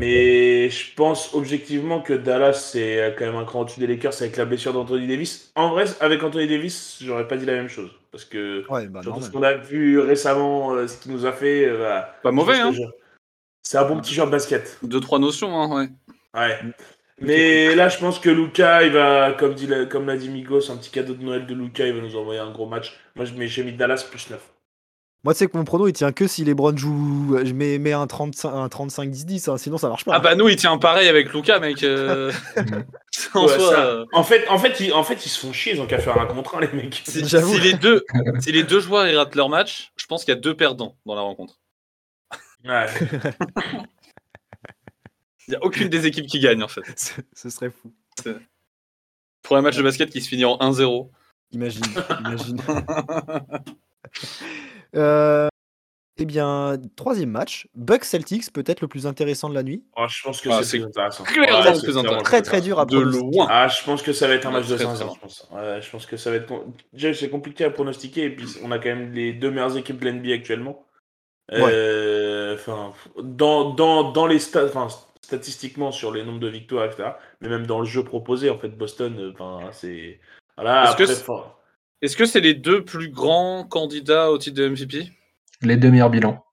Mais 0.00 0.70
je 0.70 0.94
pense 0.94 1.34
objectivement 1.34 2.00
que 2.00 2.14
Dallas 2.14 2.54
c'est 2.54 3.02
euh, 3.02 3.10
quand 3.16 3.26
même 3.26 3.36
un 3.36 3.44
cran 3.44 3.60
au-dessus 3.60 3.80
des 3.80 3.86
Lakers 3.86 4.14
avec 4.22 4.36
la 4.38 4.46
blessure 4.46 4.72
d'Anthony 4.72 5.06
Davis. 5.06 5.52
En 5.56 5.70
vrai, 5.70 5.84
avec 6.00 6.22
Anthony 6.22 6.46
Davis, 6.46 6.98
j'aurais 7.02 7.28
pas 7.28 7.36
dit 7.36 7.44
la 7.44 7.52
même 7.54 7.68
chose. 7.68 7.90
Parce 8.10 8.24
que 8.24 8.64
Ouais, 8.70 8.86
bah 8.86 9.02
surtout 9.02 9.20
ce 9.22 9.30
qu'on 9.30 9.42
a 9.42 9.54
vu 9.54 9.98
récemment, 10.00 10.72
euh, 10.72 10.86
ce 10.86 10.96
qu'il 11.02 11.12
nous 11.12 11.26
a 11.26 11.32
fait. 11.32 11.66
euh, 11.66 11.78
bah, 11.78 12.14
Pas 12.22 12.30
mauvais, 12.32 12.58
hein. 12.58 12.72
C'est 13.62 13.76
un 13.76 13.84
bon 13.84 14.00
petit 14.00 14.14
joueur 14.14 14.28
de 14.28 14.32
basket. 14.32 14.78
Deux, 14.82 15.00
trois 15.00 15.18
notions, 15.18 15.54
hein, 15.60 15.76
ouais. 15.76 15.88
Ouais. 16.40 16.58
Mais 17.20 17.74
là, 17.74 17.88
je 17.90 17.98
pense 17.98 18.18
que 18.20 18.30
Luca, 18.30 18.84
il 18.84 18.92
va, 18.92 19.32
comme 19.32 19.52
dit 19.54 19.66
la- 19.66 19.84
comme 19.84 20.06
l'a 20.06 20.16
dit 20.16 20.30
Migos, 20.30 20.70
un 20.70 20.76
petit 20.76 20.90
cadeau 20.90 21.12
de 21.12 21.22
Noël 21.22 21.44
de 21.46 21.54
Luca, 21.54 21.86
il 21.86 21.92
va 21.94 22.00
nous 22.00 22.16
envoyer 22.16 22.40
un 22.40 22.52
gros 22.52 22.66
match. 22.66 22.98
Moi, 23.16 23.24
je 23.26 23.34
mets, 23.34 23.48
j'ai 23.48 23.64
mis 23.64 23.72
Dallas 23.72 24.06
plus 24.08 24.30
9. 24.30 24.40
Moi, 25.24 25.34
tu 25.34 25.38
sais 25.38 25.48
que 25.48 25.56
mon 25.56 25.64
prono, 25.64 25.88
il 25.88 25.92
tient 25.92 26.12
que 26.12 26.28
si 26.28 26.44
LeBron 26.44 26.76
joue. 26.76 27.36
Je 27.44 27.52
mets, 27.52 27.78
mets 27.78 27.92
un 27.92 28.06
35 28.06 28.50
un 28.50 28.66
35-10-10, 28.68 29.50
hein, 29.50 29.58
sinon 29.58 29.76
ça 29.76 29.88
marche 29.88 30.04
pas. 30.04 30.12
Ah 30.14 30.20
bah 30.20 30.36
nous, 30.36 30.48
il 30.48 30.54
tient 30.56 30.78
pareil 30.78 31.08
avec 31.08 31.32
Luca, 31.34 31.58
mec. 31.58 31.82
euh, 31.82 32.32
en 33.34 33.46
Ouais, 33.46 33.58
soi, 33.58 33.70
ça- 33.70 33.84
euh, 33.84 34.04
En 34.12 34.22
fait, 34.22 34.46
en 34.48 34.58
fait, 34.58 34.78
ils, 34.80 34.92
en 34.92 35.02
fait, 35.02 35.26
ils 35.26 35.28
se 35.28 35.40
font 35.40 35.52
chier, 35.52 35.74
ils 35.74 35.80
ont 35.80 35.86
qu'à 35.86 35.98
faire 35.98 36.18
un 36.20 36.26
contre 36.26 36.54
un, 36.56 36.60
les 36.60 36.68
mecs. 36.72 37.02
si, 37.06 37.22
les 37.60 37.72
deux, 37.74 38.04
si 38.40 38.52
les 38.52 38.62
deux 38.62 38.78
joueurs 38.80 39.08
ils 39.08 39.16
ratent 39.16 39.34
leur 39.34 39.48
match, 39.48 39.92
je 39.96 40.06
pense 40.06 40.24
qu'il 40.24 40.32
y 40.32 40.36
a 40.36 40.40
deux 40.40 40.54
perdants 40.56 40.96
dans 41.04 41.16
la 41.16 41.22
rencontre. 41.22 41.58
Ouais. 42.64 42.86
Il 45.46 45.50
n'y 45.52 45.56
a 45.56 45.64
aucune 45.64 45.88
des 45.88 46.06
équipes 46.06 46.26
qui 46.26 46.38
gagne 46.40 46.62
en 46.62 46.68
fait. 46.68 46.82
Ce- 46.96 47.20
Ce 47.34 47.50
serait 47.50 47.70
fou. 47.70 47.92
Pour 49.42 49.56
un 49.56 49.62
match 49.62 49.76
de 49.76 49.82
basket 49.82 50.10
qui 50.10 50.20
se 50.20 50.28
finit 50.28 50.44
en 50.44 50.56
1-0. 50.58 51.10
Imagine, 51.52 51.82
imagine. 52.20 52.60
Euh, 54.96 55.48
eh 56.20 56.24
bien, 56.24 56.76
troisième 56.96 57.30
match. 57.30 57.68
Bucks 57.74 58.04
Celtics, 58.04 58.52
peut-être 58.52 58.80
le 58.80 58.88
plus 58.88 59.06
intéressant 59.06 59.48
de 59.48 59.54
la 59.54 59.62
nuit. 59.62 59.84
Oh, 59.96 60.04
je 60.08 60.22
pense 60.24 60.40
que 60.40 60.48
Ah, 60.50 60.58
c'est 60.62 60.70
c'est 60.70 60.78
plus 60.78 60.86
intéressant. 60.86 61.24
clairement 61.24 61.58
Ouais, 61.60 61.68
le 61.70 61.74
c'est 61.74 61.80
plus 61.82 61.92
clairement 61.92 62.00
intéressant. 62.00 62.22
Très 62.24 62.42
très 62.42 62.60
dur 62.60 62.80
à 62.80 62.86
De 62.86 62.98
loin. 62.98 63.46
Ah, 63.50 63.68
je 63.68 63.84
pense 63.84 64.02
que 64.02 64.12
ça 64.12 64.26
va 64.26 64.34
être 64.34 64.46
un 64.46 64.48
Ouais, 64.52 64.58
match 64.60 64.68
de 64.68 64.74
très, 64.74 64.84
5 64.84 64.94
très 64.96 65.04
je 65.14 65.20
pense. 65.20 65.48
Ouais, 65.52 65.80
je 65.80 65.90
pense 65.90 66.06
que 66.06 66.16
ça 66.16 66.30
va 66.30 66.36
être. 66.36 66.52
Déjà, 66.92 67.14
c'est 67.14 67.30
compliqué 67.30 67.64
à 67.64 67.70
pronostiquer, 67.70 68.24
et 68.24 68.30
puis 68.30 68.46
on 68.64 68.70
a 68.72 68.78
quand 68.78 68.88
même 68.88 69.12
les 69.12 69.32
deux 69.32 69.50
meilleures 69.50 69.76
équipes 69.76 70.00
de 70.00 70.08
l'NBA 70.10 70.32
actuellement. 70.34 70.84
Euh, 71.52 72.54
Enfin, 72.54 72.92
dans, 73.22 73.70
dans, 73.70 74.10
dans 74.10 74.26
les 74.26 74.38
stats, 74.40 74.70
statistiquement 75.22 75.92
sur 75.92 76.12
les 76.12 76.24
nombres 76.24 76.40
de 76.40 76.48
victoires, 76.48 76.86
etc. 76.86 77.10
Mais 77.40 77.48
même 77.48 77.66
dans 77.66 77.78
le 77.78 77.86
jeu 77.86 78.02
proposé, 78.02 78.50
en 78.50 78.58
fait, 78.58 78.70
Boston, 78.70 79.34
euh, 79.40 79.68
c'est. 79.70 80.18
Voilà, 80.56 80.90
Est-ce 80.90 80.96
que 80.96 81.04
Est-ce 82.02 82.16
que 82.16 82.26
c'est 82.26 82.40
les 82.40 82.54
deux 82.54 82.84
plus 82.84 83.08
grands 83.10 83.64
candidats 83.64 84.30
au 84.30 84.38
titre 84.38 84.56
de 84.56 84.68
MVP 84.68 85.10
Les 85.62 85.76
deux 85.76 85.90
meilleurs 85.90 86.10
bilans. 86.10 86.44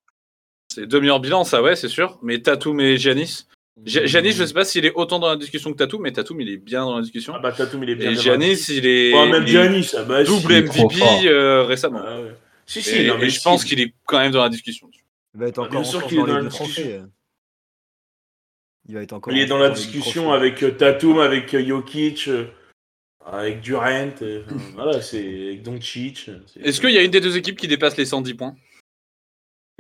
C'est 0.74 0.82
les 0.82 0.88
deux 0.88 1.00
meilleurs 1.00 1.20
bilans, 1.20 1.44
ça 1.44 1.62
ouais, 1.62 1.76
c'est 1.76 1.88
sûr. 1.90 2.18
Mais 2.24 2.40
Tatum 2.42 2.80
et 2.80 2.98
Giannis. 2.98 3.46
Gi- 3.86 4.08
Giannis, 4.08 4.32
je 4.32 4.46
sais 4.46 4.54
pas 4.54 4.66
s'il 4.66 4.86
est 4.86 4.94
autant 4.94 5.20
dans 5.20 5.28
la 5.30 5.36
discussion 5.36 5.72
que 5.72 5.78
Tatum, 5.78 6.02
mais 6.02 6.12
Tatum, 6.12 6.40
il 6.42 6.50
est 6.50 6.58
bien 6.58 6.86
dans 6.86 6.96
la 6.96 7.02
discussion. 7.02 7.34
Ah 7.36 7.40
bah, 7.40 7.52
Tatum, 7.52 7.84
il 7.84 7.90
est 7.92 7.96
bien. 7.96 8.12
et 8.12 8.16
Giannis, 8.16 8.66
il 8.70 8.86
est, 8.88 9.12
même 9.30 9.46
Giannis, 9.46 9.92
ah 9.98 10.04
bah, 10.04 10.24
double 10.24 10.54
est 10.54 10.62
MVP 10.64 11.28
euh, 11.28 11.64
récemment. 11.64 12.02
Ah 12.06 12.22
ouais. 12.22 12.34
Si, 12.66 12.82
si, 12.82 12.96
et 13.02 13.08
non, 13.08 13.18
mais 13.20 13.26
et 13.26 13.30
je 13.30 13.38
si. 13.38 13.44
pense 13.44 13.64
qu'il 13.64 13.80
est 13.82 13.94
quand 14.06 14.18
même 14.18 14.32
dans 14.32 14.42
la 14.42 14.50
discussion. 14.50 14.90
Il 15.36 15.40
va 15.42 15.48
être 15.48 15.60
Ah, 15.60 15.64
encore, 15.64 15.82
bien 15.82 15.84
sûr 15.84 16.08
qu'il 16.08 16.18
est 16.18 16.22
dans 16.22 16.28
la 16.38 16.42
discussion. 16.44 16.66
trophées. 16.84 17.02
Il 18.88 18.96
va 18.96 19.02
être 19.02 19.14
encore. 19.14 19.34
Il 19.34 19.40
est 19.40 19.46
dans 19.46 19.58
la 19.58 19.70
discussion 19.70 20.32
avec 20.32 20.64
euh, 20.64 20.72
Tatum, 20.72 21.20
avec 21.20 21.54
euh, 21.54 21.66
Jokic, 21.66 22.28
euh, 22.28 22.46
avec 23.26 23.62
Durant, 23.62 24.12
euh, 24.22 24.44
voilà, 24.76 25.02
c'est 25.02 25.20
avec 25.48 25.64
Doncic. 25.64 26.30
euh, 26.30 26.40
Est-ce 26.64 26.80
qu'il 26.80 26.92
y 26.92 26.98
a 26.98 27.04
une 27.04 27.12
des 27.12 27.22
deux 27.22 27.36
équipes 27.38 27.58
qui 27.58 27.68
dépasse 27.68 27.98
les 27.98 28.06
110 28.06 28.34
points? 28.36 28.56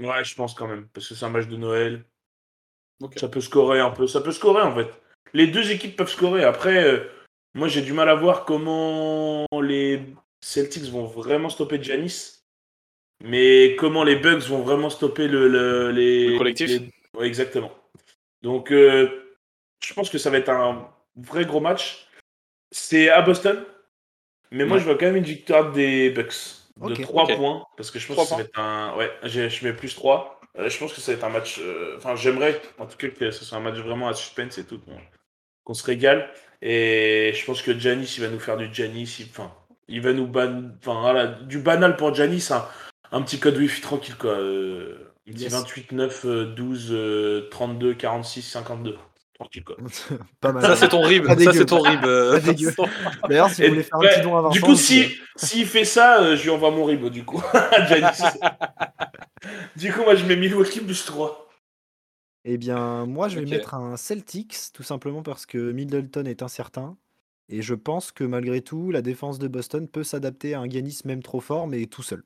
Ouais, 0.01 0.23
je 0.23 0.35
pense 0.35 0.53
quand 0.53 0.67
même, 0.67 0.87
parce 0.93 1.07
que 1.07 1.15
c'est 1.15 1.25
un 1.25 1.29
match 1.29 1.47
de 1.47 1.55
Noël. 1.57 2.03
Ça 3.17 3.27
peut 3.29 3.41
scorer 3.41 3.79
un 3.79 3.91
peu, 3.91 4.07
ça 4.07 4.21
peut 4.21 4.31
scorer 4.31 4.61
en 4.61 4.73
fait. 4.75 4.87
Les 5.33 5.47
deux 5.47 5.69
équipes 5.71 5.95
peuvent 5.95 6.09
scorer. 6.09 6.43
Après, 6.43 6.83
euh, 6.83 6.99
moi 7.53 7.67
j'ai 7.67 7.81
du 7.81 7.93
mal 7.93 8.09
à 8.09 8.15
voir 8.15 8.45
comment 8.45 9.45
les 9.61 10.01
Celtics 10.41 10.85
vont 10.89 11.05
vraiment 11.05 11.49
stopper 11.49 11.81
Giannis, 11.81 12.39
mais 13.23 13.75
comment 13.77 14.03
les 14.03 14.15
Bucks 14.15 14.43
vont 14.47 14.61
vraiment 14.63 14.89
stopper 14.89 15.27
le, 15.27 15.47
le- 15.49 15.91
les 15.91 16.29
Le 16.31 16.37
collectif 16.37 16.69
les- 16.69 16.89
Ouais, 17.17 17.27
exactement. 17.27 17.71
Donc, 18.41 18.71
euh, 18.71 19.35
je 19.83 19.93
pense 19.93 20.09
que 20.09 20.17
ça 20.17 20.29
va 20.29 20.37
être 20.37 20.49
un 20.49 20.89
vrai 21.15 21.45
gros 21.45 21.61
match. 21.61 22.04
C'est 22.77 23.10
à 23.10 23.22
Boston, 23.22 23.63
mais 24.51 24.65
moi 24.65 24.75
Ouais. 24.75 24.79
je 24.82 24.86
vois 24.86 24.96
quand 24.98 25.05
même 25.05 25.15
une 25.15 25.24
victoire 25.24 25.72
des 25.72 26.10
Bucks 26.10 26.34
de 26.82 26.91
Ok. 26.91 27.01
3 27.03 27.24
Ok. 27.24 27.38
points 27.38 27.63
parce 27.77 27.89
que 27.89 28.00
je 28.00 28.08
pense 28.08 28.17
que 28.17 28.24
ça 28.25 28.36
va 28.36 28.41
être 28.41 28.60
un 28.60 28.94
ouais, 28.98 29.10
je 29.24 29.65
mets 29.65 29.72
plus 29.72 29.96
3. 29.96 30.41
Euh, 30.60 30.70
je 30.70 30.77
pense 30.77 30.91
que 30.91 31.00
ça 31.00 31.13
va 31.13 31.17
être 31.17 31.24
un 31.24 31.29
match 31.29 31.58
euh, 31.62 31.96
enfin 31.98 32.17
j'aimerais 32.17 32.62
en 32.77 32.86
tout 32.86 32.98
cas 32.98 33.08
que 33.08 33.32
ce 33.32 33.46
soit 33.46 33.58
un 33.58 33.62
match 33.62 33.75
vraiment 33.77 34.10
à 34.10 34.13
suspense 34.13 34.58
et 34.58 34.65
tout 34.65 34.82
qu'on 35.63 35.74
se 35.74 35.86
régale 35.86 36.29
et 36.62 37.32
je 37.34 37.46
pense 37.46 37.62
que 37.62 37.77
Janis 37.79 38.13
il 38.17 38.24
va 38.24 38.29
nous 38.29 38.39
faire 38.39 38.58
du 38.58 38.67
Janis, 38.74 39.15
il, 39.20 39.27
enfin 39.29 39.53
il 39.88 40.01
va 40.01 40.12
nous 40.12 40.27
ban 40.27 40.63
enfin 40.79 41.00
voilà, 41.00 41.27
du 41.27 41.60
banal 41.60 41.96
pour 41.96 42.13
Janis 42.13 42.50
un, 42.51 42.65
un 43.13 43.22
petit 43.22 43.39
code 43.39 43.55
wifi 43.58 43.79
tranquille 43.82 44.17
quoi. 44.17 44.32
Euh, 44.32 44.98
Yes. 45.27 45.51
28 45.53 45.91
9 45.94 46.25
euh, 46.25 46.46
12 46.53 46.89
euh, 46.91 47.48
32 47.50 47.96
46 47.96 48.44
52 48.44 48.96
tranquille 49.36 49.63
quoi. 49.63 49.77
Pas 50.42 50.51
mal. 50.51 50.63
Ça, 50.63 50.75
c'est 50.75 50.89
ton 50.89 51.01
rib. 51.01 51.25
Ça, 51.27 51.54
c'est 51.54 51.65
ton 51.65 51.82
rib. 51.82 52.04
euh. 52.06 52.39
D'ailleurs, 53.30 53.50
si 53.50 53.63
vous 53.63 53.70
voulez 53.70 53.84
faire 53.84 54.00
un 54.00 54.01
petit 54.01 54.22
don 54.22 54.38
à 54.38 54.42
Vincent. 54.42 54.54
du 54.54 54.62
coup, 54.62 54.75
si 54.75 55.15
s'il 55.36 55.68
fait 55.68 55.86
ça, 55.86 56.22
euh, 56.22 56.36
je 56.36 56.44
lui 56.44 56.50
envoie 56.50 56.72
mon 56.72 56.86
rib, 56.86 57.06
du 57.08 57.24
coup, 57.24 57.42
du 59.75 59.94
coup, 59.94 60.01
moi, 60.04 60.15
je 60.15 60.25
mets 60.25 60.36
Milwaukee 60.36 60.82
plus 60.82 61.06
3. 61.06 61.50
Eh 62.46 62.58
bien, 62.58 63.06
moi, 63.06 63.27
je 63.27 63.39
vais 63.39 63.46
mettre 63.46 63.74
un 63.74 63.98
Celtics, 63.98 64.56
tout 64.74 64.84
simplement 64.84 65.24
parce 65.24 65.46
que 65.46 65.72
Middleton 65.72 66.25
est 66.25 66.44
incertain. 66.44 66.98
Et 67.50 67.62
je 67.62 67.75
pense 67.75 68.12
que 68.12 68.24
malgré 68.24 68.62
tout, 68.62 68.92
la 68.92 69.01
défense 69.01 69.39
de 69.39 69.48
Boston 69.48 69.88
peut 69.88 70.04
s'adapter 70.04 70.54
à 70.54 70.62
un 70.62 70.70
Giannis 70.70 71.01
même 71.06 71.22
trop 71.22 71.39
fort, 71.39 71.68
mais 71.68 71.86
tout 71.86 72.01
seul. 72.01 72.24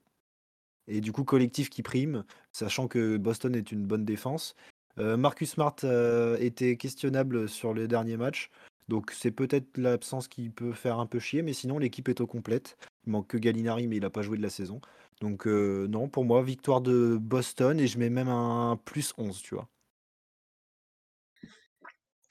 Et 0.87 1.01
du 1.01 1.11
coup, 1.11 1.23
collectif 1.23 1.69
qui 1.69 1.83
prime, 1.83 2.23
sachant 2.51 2.87
que 2.87 3.17
Boston 3.17 3.55
est 3.55 3.71
une 3.71 3.85
bonne 3.85 4.05
défense. 4.05 4.55
Euh, 4.97 5.17
Marcus 5.17 5.51
Smart 5.51 5.75
euh, 5.83 6.37
était 6.39 6.75
questionnable 6.75 7.47
sur 7.47 7.73
le 7.73 7.87
dernier 7.87 8.17
match. 8.17 8.49
Donc 8.87 9.11
c'est 9.11 9.31
peut-être 9.31 9.77
l'absence 9.77 10.27
qui 10.27 10.49
peut 10.49 10.73
faire 10.73 10.99
un 10.99 11.05
peu 11.05 11.19
chier, 11.19 11.43
mais 11.43 11.53
sinon 11.53 11.77
l'équipe 11.77 12.09
est 12.09 12.21
au 12.21 12.27
complète. 12.27 12.75
Il 13.05 13.11
manque 13.11 13.27
que 13.27 13.37
Gallinari, 13.37 13.87
mais 13.87 13.97
il 13.97 14.01
n'a 14.01 14.09
pas 14.09 14.23
joué 14.23 14.37
de 14.37 14.41
la 14.41 14.49
saison. 14.49 14.81
Donc 15.21 15.45
euh, 15.47 15.87
non, 15.87 16.09
pour 16.09 16.25
moi, 16.25 16.41
victoire 16.41 16.81
de 16.81 17.17
Boston, 17.21 17.79
et 17.79 17.87
je 17.87 17.99
mets 17.99 18.09
même 18.09 18.29
un 18.29 18.79
plus 18.83 19.13
11, 19.17 19.41
tu 19.41 19.55
vois. 19.55 19.69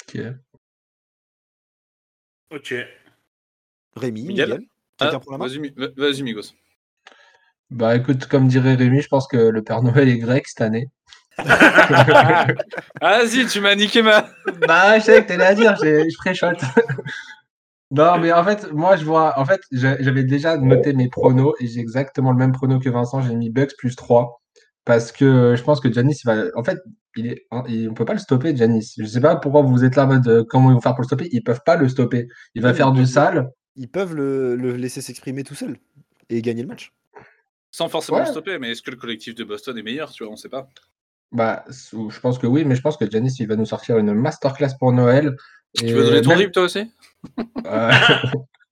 Ok. 0.03 0.21
Ok. 2.51 2.75
Rémi, 3.95 4.25
Miguel 4.25 4.49
Miguel, 4.49 4.69
Ah, 5.01 5.21
pour 5.21 5.33
la 5.33 5.39
vas-y, 5.39 6.23
Migos. 6.23 6.55
Bah 7.71 7.95
écoute, 7.95 8.27
comme 8.27 8.49
dirait 8.49 8.75
Rémi, 8.75 9.03
je 9.03 9.09
pense 9.09 9.29
que 9.29 9.37
le 9.37 9.63
Père 9.63 9.83
Noël 9.83 10.09
est 10.09 10.19
grec 10.19 10.49
cette 10.49 10.63
année. 10.63 10.89
Vas-y, 13.01 13.47
tu 13.47 13.61
m'as 13.61 13.75
niqué 13.75 14.03
ma. 14.03 14.29
bah 14.67 14.99
je 14.99 15.05
savais 15.05 15.23
que 15.23 15.29
t'allais 15.29 15.45
à 15.45 15.55
dire, 15.55 15.77
j'ai- 15.83 16.09
je 16.11 16.17
préchote. 16.17 16.61
non 17.91 18.19
mais 18.19 18.33
en 18.33 18.45
fait, 18.45 18.71
moi 18.73 18.97
je 18.97 19.05
vois, 19.05 19.39
en 19.39 19.45
fait 19.45 19.61
j'a- 19.73 20.01
j'avais 20.03 20.25
déjà 20.25 20.57
noté 20.57 20.93
mes 20.93 21.09
pronos 21.09 21.55
et 21.61 21.67
j'ai 21.67 21.81
exactement 21.81 22.33
le 22.33 22.39
même 22.39 22.53
prono 22.53 22.79
que 22.81 22.89
Vincent, 22.89 23.23
j'ai 23.23 23.35
mis 23.35 23.51
Bucks 23.51 23.75
plus 23.79 23.97
3. 23.97 24.41
Parce 24.85 25.13
que 25.13 25.55
je 25.55 25.63
pense 25.63 25.81
que 25.81 25.89
il 25.89 26.15
va. 26.25 26.45
En 26.57 26.65
fait, 26.65 26.79
il 27.15 27.27
est, 27.27 27.47
hein, 27.51 27.63
il- 27.69 27.91
on 27.91 27.95
peut 27.95 28.07
pas 28.07 28.15
le 28.15 28.19
stopper, 28.19 28.57
Giannis. 28.57 28.95
Je 28.99 29.05
sais 29.05 29.21
pas 29.21 29.37
pourquoi 29.37 29.61
vous 29.61 29.85
êtes 29.85 29.97
là 29.97 30.05
en 30.05 30.09
mode 30.09 30.27
euh, 30.29 30.45
comment 30.49 30.71
ils 30.71 30.75
vont 30.75 30.81
faire 30.81 30.95
pour 30.95 31.03
le 31.03 31.07
stopper. 31.07 31.29
Ils 31.31 31.43
peuvent 31.43 31.61
pas 31.65 31.77
le 31.77 31.89
stopper. 31.91 32.27
Il 32.55 32.63
va 32.63 32.71
Oui, 32.71 32.77
faire 32.77 32.93
du 32.93 33.05
sale. 33.05 33.51
Ils 33.77 33.91
peuvent 33.91 34.15
le, 34.15 34.57
le 34.57 34.77
laisser 34.77 35.03
s'exprimer 35.03 35.45
tout 35.45 35.55
seul 35.55 35.77
et 36.31 36.41
gagner 36.41 36.63
le 36.63 36.69
match. 36.69 36.93
Sans 37.71 37.91
forcément 37.91 38.17
Ouais. 38.19 38.25
le 38.25 38.31
stopper, 38.31 38.59
mais 38.59 38.71
est-ce 38.71 38.81
que 38.81 38.91
le 38.91 38.97
collectif 38.97 39.35
de 39.35 39.45
Boston 39.45 39.77
est 39.77 39.83
meilleur 39.83 40.11
Tu 40.11 40.25
vois, 40.25 40.33
on 40.33 40.37
sait 40.37 40.49
pas. 40.49 40.71
Bah, 41.33 41.65
je 41.69 42.21
pense 42.21 42.39
que 42.39 42.47
oui, 42.47 42.65
mais 42.65 42.75
je 42.75 42.81
pense 42.81 42.97
que 42.97 43.09
Giannis 43.11 43.35
il 43.39 43.47
va 43.49 43.57
nous 43.57 43.67
sortir 43.67 43.99
une 43.99 44.15
masterclass 44.15 44.75
pour 44.79 44.93
Noël. 44.93 45.37
Tu 45.77 45.87
veux 45.93 46.05
donner 46.05 46.23
ton 46.23 46.31
même- 46.31 46.51
toi 46.51 46.63
aussi? 46.65 46.91
Euh, 47.67 47.91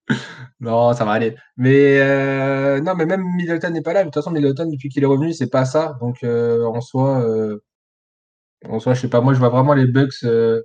non, 0.60 0.92
ça 0.94 1.04
va 1.04 1.12
aller. 1.12 1.36
Mais 1.56 1.98
euh, 2.00 2.80
non, 2.80 2.94
mais 2.94 3.04
même 3.06 3.22
Middleton 3.36 3.70
n'est 3.70 3.82
pas 3.82 3.92
là. 3.92 4.00
De 4.00 4.06
toute 4.06 4.14
façon, 4.14 4.30
Middleton, 4.30 4.66
depuis 4.70 4.88
qu'il 4.88 5.02
est 5.02 5.06
revenu, 5.06 5.32
c'est 5.34 5.50
pas 5.50 5.64
ça. 5.64 5.96
Donc 6.00 6.22
euh, 6.24 6.64
en 6.64 6.80
soi, 6.80 7.20
euh, 7.20 7.58
en 8.68 8.78
soi, 8.80 8.94
je 8.94 9.00
sais 9.02 9.10
pas. 9.10 9.20
Moi, 9.20 9.34
je 9.34 9.38
vois 9.38 9.48
vraiment 9.50 9.74
les 9.74 9.86
Bucks. 9.86 10.22
euh, 10.24 10.62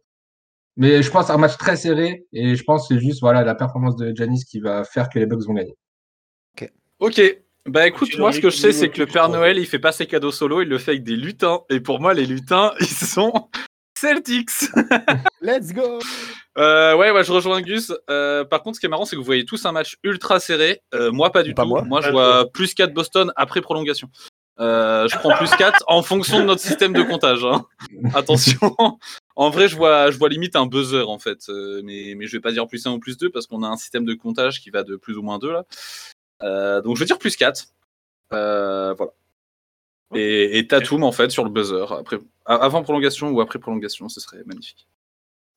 Mais 0.78 1.04
je 1.04 1.12
pense 1.12 1.30
à 1.30 1.34
un 1.34 1.38
match 1.38 1.58
très 1.58 1.76
serré. 1.76 2.26
Et 2.32 2.56
je 2.56 2.64
pense 2.64 2.88
que 2.88 2.96
c'est 2.96 3.02
juste 3.02 3.20
voilà 3.22 3.44
la 3.44 3.56
performance 3.56 3.96
de 3.98 4.16
Giannis 4.16 4.46
qui 4.46 4.60
va 4.62 4.84
faire 4.86 5.10
que 5.10 5.20
les 5.20 5.26
Bucks 5.26 5.44
vont 5.46 5.54
gagner. 5.54 5.76
Ok. 7.00 7.42
Bah 7.68 7.88
écoute, 7.88 8.18
moi 8.18 8.32
ce 8.32 8.40
que 8.40 8.50
je 8.50 8.58
sais, 8.58 8.72
c'est 8.72 8.90
que 8.90 9.00
le 9.00 9.06
Père 9.06 9.28
je. 9.28 9.32
Noël, 9.34 9.58
il 9.60 9.66
fait 9.68 9.80
pas 9.80 9.92
ses 9.92 10.08
cadeaux 10.08 10.32
solo, 10.32 10.62
il 10.62 10.68
le 10.68 10.78
fait 10.78 10.92
avec 10.92 11.04
des 11.04 11.16
lutins. 11.16 11.62
Et 11.70 11.80
pour 11.80 12.00
moi, 12.00 12.14
les 12.14 12.26
lutins, 12.26 12.74
ils 12.80 12.88
sont 12.88 13.50
Celtics. 13.98 14.50
Let's 15.42 15.72
go 15.74 16.00
Euh, 16.58 16.96
ouais, 16.96 17.12
ouais, 17.12 17.24
je 17.24 17.32
rejoins 17.32 17.62
Gus. 17.62 17.92
Euh, 18.10 18.44
par 18.44 18.64
contre, 18.64 18.76
ce 18.78 18.80
qui 18.80 18.88
est 18.88 18.90
marrant, 18.90 19.06
c'est 19.06 19.16
que 19.16 19.20
vous 19.20 19.26
voyez 19.26 19.46
tous 19.46 19.64
un 19.66 19.72
match 19.72 19.98
ultra 20.04 20.40
serré. 20.40 20.82
Euh, 20.96 21.12
moi, 21.12 21.32
pas 21.32 21.44
du 21.44 21.54
Pas 21.54 21.64
tout. 21.64 21.70
moi. 21.86 22.02
je 22.02 22.08
Pas 22.08 22.12
vois 22.12 22.52
plus 22.52 22.74
4 22.74 22.94
Boston 22.94 23.32
après 23.36 23.62
prolongation. 23.62 24.10
Euh, 24.60 25.08
je 25.08 25.18
prends 25.18 25.36
plus 25.38 25.50
4 25.52 25.84
en 25.88 26.04
fonction 26.04 26.40
de 26.40 26.44
notre 26.46 26.62
système 26.62 26.94
de 26.94 27.04
comptage. 27.04 27.44
hein. 27.46 27.66
Attention. 28.14 28.76
En 29.36 29.50
vrai, 29.50 29.68
je 29.68 29.76
vois, 29.76 30.12
je 30.12 30.18
vois 30.18 30.30
limite 30.30 30.56
un 30.56 30.66
buzzer 30.66 31.08
en 31.08 31.18
fait. 31.20 31.40
Euh, 31.50 31.82
mais, 31.84 32.14
mais 32.18 32.26
je 32.28 32.34
vais 32.38 32.42
pas 32.42 32.52
dire 32.52 32.68
plus 32.68 32.86
1 32.86 32.92
ou 32.92 33.00
plus 33.00 33.18
2 33.18 33.30
parce 33.30 33.48
qu'on 33.48 33.64
a 33.64 33.68
un 33.68 33.78
système 33.78 34.06
de 34.06 34.14
comptage 34.14 34.60
qui 34.62 34.70
va 34.72 34.84
de 34.84 34.96
plus 34.98 35.16
ou 35.18 35.22
moins 35.22 35.40
2 35.40 35.52
là. 35.52 35.64
Euh, 36.44 36.82
donc 36.82 36.96
je 36.96 37.02
vais 37.02 37.06
dire 37.06 37.20
plus 37.20 37.36
4. 37.36 37.68
Euh, 38.34 38.94
voilà. 38.94 39.12
Et, 40.14 40.58
et 40.60 40.68
Tatum 40.68 41.04
en 41.04 41.12
fait 41.12 41.30
sur 41.32 41.44
le 41.44 41.50
buzzer. 41.50 41.92
Après, 41.94 42.18
avant 42.46 42.84
prolongation 42.84 43.30
ou 43.30 43.40
après 43.42 43.60
prolongation, 43.60 44.10
ce 44.10 44.20
serait 44.20 44.44
magnifique. 44.46 44.88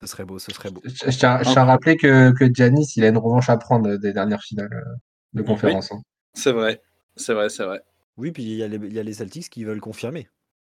Ce 0.00 0.06
serait 0.08 0.24
beau, 0.24 0.38
ce 0.38 0.52
serait 0.52 0.70
beau. 0.70 0.80
Je, 0.84 0.90
je 1.10 1.18
tiens, 1.18 1.38
je 1.42 1.50
tiens 1.50 1.62
à 1.62 1.64
rappeler 1.64 1.96
que, 1.96 2.30
que 2.32 2.52
Giannis, 2.52 2.92
il 2.96 3.04
a 3.04 3.08
une 3.08 3.16
revanche 3.18 3.48
à 3.48 3.56
prendre 3.56 3.96
des 3.96 4.12
dernières 4.12 4.42
finales 4.42 4.72
euh, 4.72 4.94
de 5.32 5.42
conférence. 5.42 5.90
hein. 5.92 6.02
C'est 6.34 6.52
vrai, 6.52 6.82
c'est 7.16 7.32
vrai, 7.32 7.48
c'est 7.48 7.64
vrai. 7.64 7.80
Oui, 8.16 8.30
puis 8.30 8.42
il 8.44 8.54
y, 8.56 8.62
a 8.62 8.68
les- 8.68 8.76
il 8.76 8.92
y 8.92 8.98
a 8.98 9.02
les 9.02 9.14
Celtics 9.14 9.48
qui 9.50 9.64
veulent 9.64 9.80
confirmer. 9.80 10.28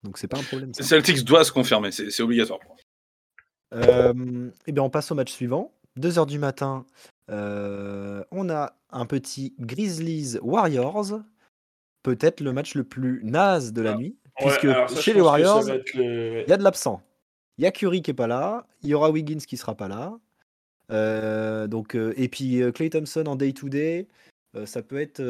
Donc 0.03 0.17
c'est 0.19 0.27
pas 0.27 0.37
un 0.37 0.43
problème. 0.43 0.73
ça. 0.73 0.83
Celtics 0.83 1.23
doit 1.25 1.43
se 1.43 1.51
confirmer, 1.51 1.91
c'est 1.91 2.11
c'est 2.11 2.21
obligatoire. 2.23 2.59
Euh, 3.73 4.49
et 4.67 4.71
bien 4.71 4.83
on 4.83 4.89
passe 4.89 5.11
au 5.11 5.15
match 5.15 5.31
suivant. 5.31 5.73
2h 5.97 6.25
du 6.25 6.39
matin, 6.39 6.85
euh, 7.29 8.23
on 8.31 8.49
a 8.49 8.73
un 8.91 9.05
petit 9.05 9.53
Grizzlies 9.59 10.37
Warriors. 10.41 11.21
Peut-être 12.03 12.41
le 12.41 12.53
match 12.53 12.75
le 12.75 12.83
plus 12.83 13.21
naze 13.23 13.73
de 13.73 13.81
la 13.81 13.91
Ah, 13.93 13.97
nuit. 13.97 14.15
Ouais, 14.41 14.45
Puisque 14.47 14.67
ça, 14.67 14.87
chez 15.01 15.13
les 15.13 15.21
Warriors, 15.21 15.63
le- 15.95 16.43
il 16.45 16.49
y 16.49 16.53
a 16.53 16.57
de 16.57 16.63
l'absent. 16.63 17.01
Il 17.57 17.63
y 17.63 17.67
a 17.67 17.71
Curry 17.71 18.01
qui 18.01 18.11
est 18.11 18.15
pas 18.15 18.27
là. 18.27 18.67
Il 18.83 18.89
y 18.89 18.93
aura 18.93 19.09
Wiggins 19.09 19.37
qui 19.39 19.57
sera 19.57 19.75
pas 19.75 19.87
là. 19.87 20.13
Euh, 20.91 21.67
donc, 21.67 21.95
euh, 21.95 22.13
et 22.17 22.27
puis 22.27 22.61
Clay 22.73 22.89
Thompson 22.89 23.23
en 23.27 23.35
day-to-day. 23.35 24.07
ça 24.65 24.81
peut 24.81 24.99
être 25.01 25.21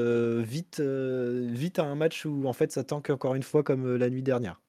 vite, 0.41 0.79
vite 0.81 1.79
un 1.79 1.95
match 1.95 2.25
où 2.25 2.45
en 2.47 2.53
fait 2.53 2.71
ça 2.71 2.83
tanque 2.83 3.09
encore 3.09 3.33
une 3.35 3.41
fois 3.43 3.63
comme 3.63 3.95
la 3.95 4.09
nuit 4.09 4.21
dernière. 4.21 4.61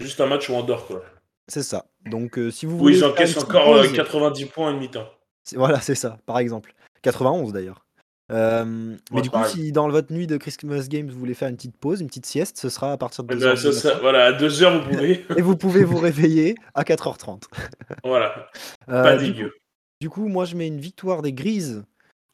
Juste 0.00 0.20
un 0.20 0.26
match 0.26 0.50
où 0.50 0.54
on 0.54 0.62
dort, 0.62 0.86
quoi. 0.86 1.02
C'est 1.48 1.62
ça. 1.62 1.86
Donc 2.10 2.38
euh, 2.38 2.50
si 2.50 2.66
vous 2.66 2.78
voulez. 2.78 3.02
encaissent 3.04 3.34
petite 3.34 3.48
encore 3.48 3.74
euh, 3.74 3.82
pause- 3.82 3.92
90 3.92 4.44
points 4.46 4.74
et 4.74 4.78
mi-temps. 4.78 5.08
C'est- 5.44 5.56
Voilà, 5.56 5.80
c'est 5.80 5.94
ça, 5.94 6.18
par 6.26 6.38
exemple. 6.38 6.74
91 7.02 7.52
d'ailleurs. 7.52 7.84
Euh, 8.32 8.96
mais 9.12 9.20
du 9.20 9.28
coup, 9.28 9.34
pareil. 9.36 9.52
si 9.52 9.70
dans 9.72 9.86
votre 9.90 10.10
nuit 10.10 10.26
de 10.26 10.38
Christmas 10.38 10.86
Games, 10.88 11.10
vous 11.10 11.18
voulez 11.18 11.34
faire 11.34 11.48
une 11.48 11.56
petite 11.56 11.76
pause, 11.76 12.00
une 12.00 12.06
petite 12.06 12.24
sieste, 12.24 12.56
ce 12.58 12.70
sera 12.70 12.92
à 12.92 12.96
partir 12.96 13.22
de 13.24 13.34
Eh 13.34 13.36
2 13.38 13.44
ben, 13.54 13.98
voilà, 14.00 14.24
à 14.26 14.32
2h, 14.32 14.78
vous 14.82 14.88
pouvez. 14.96 15.26
Et 15.36 15.42
vous 15.42 15.56
pouvez 15.58 15.84
vous 15.84 15.98
réveiller 15.98 16.54
à 16.74 16.84
4h30. 16.84 17.42
voilà, 18.04 18.48
Euh, 18.88 19.02
pas 19.02 19.16
du, 19.18 19.26
dégueu. 19.32 19.52
du 20.00 20.08
coup, 20.08 20.26
moi, 20.28 20.46
je 20.46 20.56
mets 20.56 20.66
une 20.66 20.80
victoire 20.80 21.20
des 21.20 21.34
Grises 21.34 21.84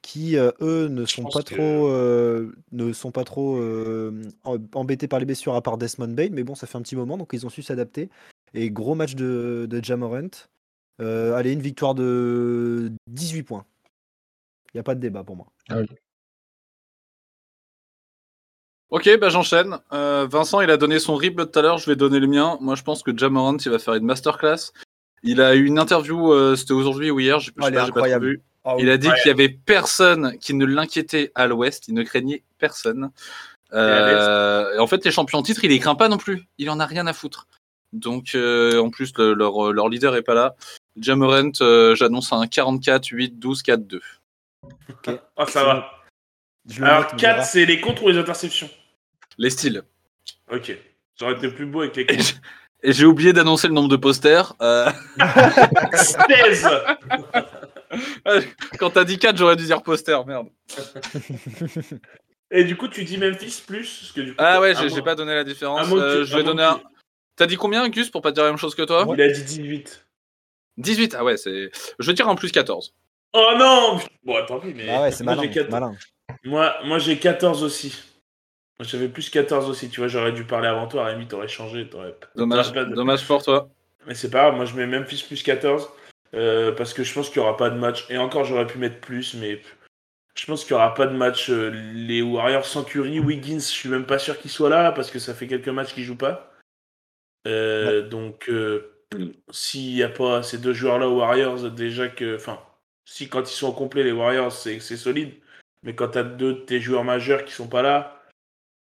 qui, 0.02 0.36
euh, 0.38 0.52
eux, 0.60 0.86
ne 0.86 1.04
sont 1.06 1.24
pas 1.24 1.42
que- 1.42 1.54
trop, 1.56 1.88
euh, 1.88 2.52
ne 2.70 2.92
sont 2.92 3.10
pas 3.10 3.24
trop 3.24 3.56
euh, 3.58 4.22
em- 4.44 4.64
embêtés 4.74 5.08
par 5.08 5.18
les 5.18 5.26
blessures 5.26 5.56
à 5.56 5.60
part 5.60 5.76
Desmond 5.76 6.14
Bain. 6.14 6.28
Mais 6.30 6.44
bon, 6.44 6.54
ça 6.54 6.68
fait 6.68 6.78
un 6.78 6.82
petit 6.82 6.96
moment, 6.96 7.18
donc 7.18 7.30
ils 7.32 7.44
ont 7.46 7.50
su 7.50 7.62
s'adapter. 7.62 8.08
Et 8.54 8.70
gros 8.70 8.94
match 8.94 9.14
de, 9.14 9.66
de 9.68 9.84
Jamorant. 9.84 10.30
Euh, 11.00 11.34
allez, 11.34 11.52
une 11.52 11.62
victoire 11.62 11.94
de 11.94 12.92
18 13.06 13.42
points. 13.44 13.64
Il 14.72 14.76
n'y 14.76 14.80
a 14.80 14.84
pas 14.84 14.94
de 14.94 15.00
débat 15.00 15.24
pour 15.24 15.36
moi. 15.36 15.46
Ok, 18.90 19.08
bah 19.20 19.28
j'enchaîne. 19.28 19.78
Euh, 19.92 20.26
Vincent, 20.28 20.60
il 20.60 20.70
a 20.70 20.76
donné 20.76 20.98
son 20.98 21.14
rip 21.14 21.36
tout 21.36 21.58
à 21.58 21.62
l'heure, 21.62 21.78
je 21.78 21.86
vais 21.86 21.96
donner 21.96 22.18
le 22.18 22.26
mien. 22.26 22.58
Moi, 22.60 22.74
je 22.74 22.82
pense 22.82 23.02
que 23.02 23.16
Jamorant, 23.16 23.56
il 23.56 23.70
va 23.70 23.78
faire 23.78 23.94
une 23.94 24.04
masterclass. 24.04 24.72
Il 25.22 25.40
a 25.40 25.54
eu 25.54 25.64
une 25.64 25.78
interview, 25.78 26.32
euh, 26.32 26.56
c'était 26.56 26.72
aujourd'hui 26.72 27.10
ou 27.10 27.20
hier, 27.20 27.38
je 27.38 27.46
sais 27.46 27.52
elle 27.64 27.74
pas, 27.74 27.86
trop 27.88 28.20
vu. 28.20 28.42
Ah 28.64 28.76
Il 28.78 28.90
a 28.90 28.98
dit 28.98 29.08
Ouais. 29.08 29.14
qu'il 29.22 29.28
y 29.28 29.32
avait 29.32 29.48
personne 29.48 30.36
qui 30.38 30.54
ne 30.54 30.64
l'inquiétait 30.66 31.30
à 31.34 31.46
l'ouest, 31.46 31.88
il 31.88 31.94
ne 31.94 32.02
craignait 32.02 32.42
personne. 32.58 33.10
Euh, 33.72 34.78
en 34.78 34.86
fait, 34.86 35.04
les 35.04 35.10
champions 35.10 35.38
en 35.38 35.42
titre, 35.42 35.64
il 35.64 35.70
les 35.70 35.78
craint 35.78 35.94
pas 35.94 36.08
non 36.08 36.18
plus. 36.18 36.42
Il 36.58 36.68
en 36.70 36.80
a 36.80 36.86
rien 36.86 37.06
à 37.06 37.12
foutre. 37.12 37.46
Donc, 37.92 38.34
euh, 38.34 38.78
en 38.80 38.90
plus, 38.90 39.12
le- 39.18 39.34
leur, 39.34 39.72
leur 39.72 39.88
leader 39.88 40.14
est 40.16 40.22
pas 40.22 40.34
là. 40.34 40.54
Jamorant, 40.96 41.50
euh, 41.60 41.94
j'annonce 41.94 42.32
un 42.32 42.46
44, 42.46 43.06
8, 43.08 43.38
12, 43.38 43.62
4, 43.62 43.86
2. 43.86 44.00
Ah, 45.36 45.46
ça 45.46 45.64
va. 45.64 45.90
Je 46.68 46.82
Alors, 46.84 47.00
note, 47.02 47.10
on 47.14 47.16
4, 47.16 47.34
verra. 47.36 47.42
c'est 47.44 47.64
les 47.64 47.80
contres 47.80 48.02
ou 48.04 48.08
les 48.08 48.18
interceptions 48.18 48.68
Les 49.38 49.50
styles. 49.50 49.82
Ok. 50.52 50.76
Ça 51.18 51.24
aurait 51.26 51.34
été 51.36 51.48
plus 51.50 51.66
beau 51.66 51.80
avec 51.80 51.96
les 51.96 52.02
Et 52.02 52.16
contres. 52.16 52.34
Et 52.82 52.92
j'ai 52.92 53.04
oublié 53.04 53.32
d'annoncer 53.32 53.68
le 53.68 53.74
nombre 53.74 53.88
de 53.88 53.96
posters. 53.96 54.54
Euh, 54.62 54.90
16 55.92 56.66
quand 58.78 58.90
t'as 58.90 59.04
dit 59.04 59.18
4, 59.18 59.36
j'aurais 59.36 59.56
dû 59.56 59.64
dire 59.64 59.82
poster, 59.82 60.16
merde. 60.26 60.46
Et 62.50 62.64
du 62.64 62.76
coup, 62.76 62.88
tu 62.88 63.04
dis 63.04 63.18
Memphis 63.18 63.62
plus 63.66 63.98
parce 64.00 64.12
que 64.12 64.20
du 64.22 64.30
coup, 64.30 64.36
Ah 64.38 64.60
ouais, 64.60 64.74
j'ai 64.74 65.02
pas 65.02 65.14
donné 65.14 65.34
la 65.34 65.44
différence. 65.44 65.88
Euh, 65.92 66.24
je 66.24 66.36
vais 66.36 66.42
donner 66.42 66.62
un. 66.64 66.80
T'as 67.40 67.46
dit 67.46 67.56
combien, 67.56 67.88
Gus, 67.88 68.10
pour 68.10 68.20
pas 68.20 68.32
dire 68.32 68.42
la 68.44 68.50
même 68.50 68.58
chose 68.58 68.74
que 68.74 68.82
toi 68.82 69.06
Il 69.16 69.22
a 69.22 69.28
dit 69.30 69.42
18. 69.42 70.06
18, 70.76 71.14
ah 71.18 71.24
ouais, 71.24 71.38
c'est. 71.38 71.70
Je 71.98 72.06
vais 72.06 72.12
dire 72.12 72.28
en 72.28 72.34
plus 72.34 72.52
14. 72.52 72.94
Oh 73.32 73.52
non 73.58 73.98
Bon, 74.22 74.44
tant 74.44 74.60
pis, 74.60 74.74
mais. 74.76 74.86
Ah 74.90 75.00
ouais, 75.00 75.10
c'est 75.10 75.24
moi, 75.24 75.36
malin. 75.36 75.48
j'ai 75.48 75.54
14. 75.54 75.70
malin. 75.72 75.94
Moi, 76.44 76.74
moi 76.84 76.98
j'ai 76.98 77.18
14 77.18 77.62
aussi. 77.62 77.98
Moi, 78.78 78.86
J'avais 78.86 79.08
plus 79.08 79.30
14 79.30 79.70
aussi, 79.70 79.88
tu 79.88 80.00
vois, 80.00 80.08
j'aurais 80.08 80.32
dû 80.32 80.44
parler 80.44 80.68
avant 80.68 80.86
toi, 80.86 81.06
Rémi, 81.06 81.28
t'aurais 81.28 81.48
changé, 81.48 81.88
t'aurais 81.88 82.14
Dommage, 82.36 82.72
de- 82.72 82.84
dommage 82.94 83.26
pour 83.26 83.42
toi. 83.42 83.70
Mais 84.06 84.14
c'est 84.14 84.28
pas 84.28 84.42
grave, 84.42 84.56
moi 84.56 84.66
je 84.66 84.74
mets 84.74 84.86
Memphis 84.86 85.24
plus 85.26 85.42
14, 85.42 85.88
euh, 86.34 86.72
parce 86.72 86.92
que 86.92 87.02
je 87.04 87.14
pense 87.14 87.28
qu'il 87.30 87.38
y 87.38 87.40
aura 87.40 87.56
pas 87.56 87.70
de 87.70 87.78
match, 87.78 88.04
et 88.10 88.18
encore 88.18 88.44
j'aurais 88.44 88.66
pu 88.66 88.76
mettre 88.76 89.00
plus, 89.00 89.32
mais 89.32 89.62
je 90.34 90.44
pense 90.44 90.64
qu'il 90.64 90.72
y 90.72 90.74
aura 90.74 90.92
pas 90.92 91.06
de 91.06 91.16
match, 91.16 91.48
euh, 91.48 91.70
les 91.94 92.20
Warriors 92.20 92.66
sans 92.66 92.84
Curry, 92.84 93.18
Wiggins, 93.18 93.60
je 93.60 93.64
suis 93.64 93.88
même 93.88 94.04
pas 94.04 94.18
sûr 94.18 94.38
qu'il 94.38 94.50
soit 94.50 94.68
là, 94.68 94.92
parce 94.92 95.10
que 95.10 95.18
ça 95.18 95.32
fait 95.32 95.46
quelques 95.46 95.68
matchs 95.68 95.94
qu'il 95.94 96.04
joue 96.04 96.16
pas. 96.16 96.49
Euh, 97.46 98.08
Donc, 98.08 98.48
euh, 98.48 98.92
s'il 99.50 99.96
y 99.96 100.02
a 100.02 100.08
pas 100.08 100.42
ces 100.42 100.58
deux 100.58 100.72
joueurs-là 100.72 101.08
aux 101.08 101.18
Warriors, 101.18 101.70
déjà 101.70 102.08
que, 102.08 102.36
enfin, 102.36 102.60
si 103.04 103.28
quand 103.28 103.42
ils 103.50 103.54
sont 103.54 103.68
au 103.68 103.72
complet, 103.72 104.04
les 104.04 104.12
Warriors, 104.12 104.52
c'est 104.52 104.78
solide, 104.80 105.32
mais 105.82 105.94
quand 105.94 106.08
t'as 106.08 106.22
deux 106.22 106.52
de 106.54 106.58
tes 106.60 106.80
joueurs 106.80 107.04
majeurs 107.04 107.44
qui 107.44 107.52
sont 107.52 107.68
pas 107.68 107.82
là, 107.82 108.22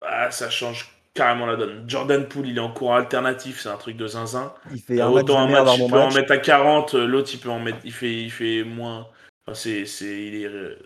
ah, 0.03 0.31
ça 0.31 0.51
change 0.51 0.93
carrément 1.15 1.47
la 1.47 1.57
donne. 1.57 1.89
Jordan 1.89 2.27
Poole, 2.27 2.49
il 2.49 2.57
est 2.57 2.61
en 2.61 2.73
courant 2.73 2.97
alternatif, 2.97 3.61
c'est 3.61 3.69
un 3.69 3.77
truc 3.77 3.97
de 3.97 4.07
zinzin. 4.07 4.55
Il 4.73 4.81
fait 4.81 5.01
un 5.01 5.09
autant 5.09 5.41
un 5.41 5.49
match, 5.49 5.79
il 5.79 5.91
peut 5.91 5.99
en 5.99 6.13
mettre 6.15 6.33
à 6.33 6.39
40, 6.39 6.95
euh, 6.95 7.07
l'autre 7.07 7.31
il 7.35 7.41
peut 7.41 7.51
en 7.51 7.61
mettre, 7.61 7.79
il 7.85 7.93
fait, 7.93 8.23
il 8.23 8.31
fait 8.31 8.63
moins. 8.65 9.09
Enfin, 9.47 9.55
c'est, 9.55 9.83
il 10.03 10.45
est 10.45 10.79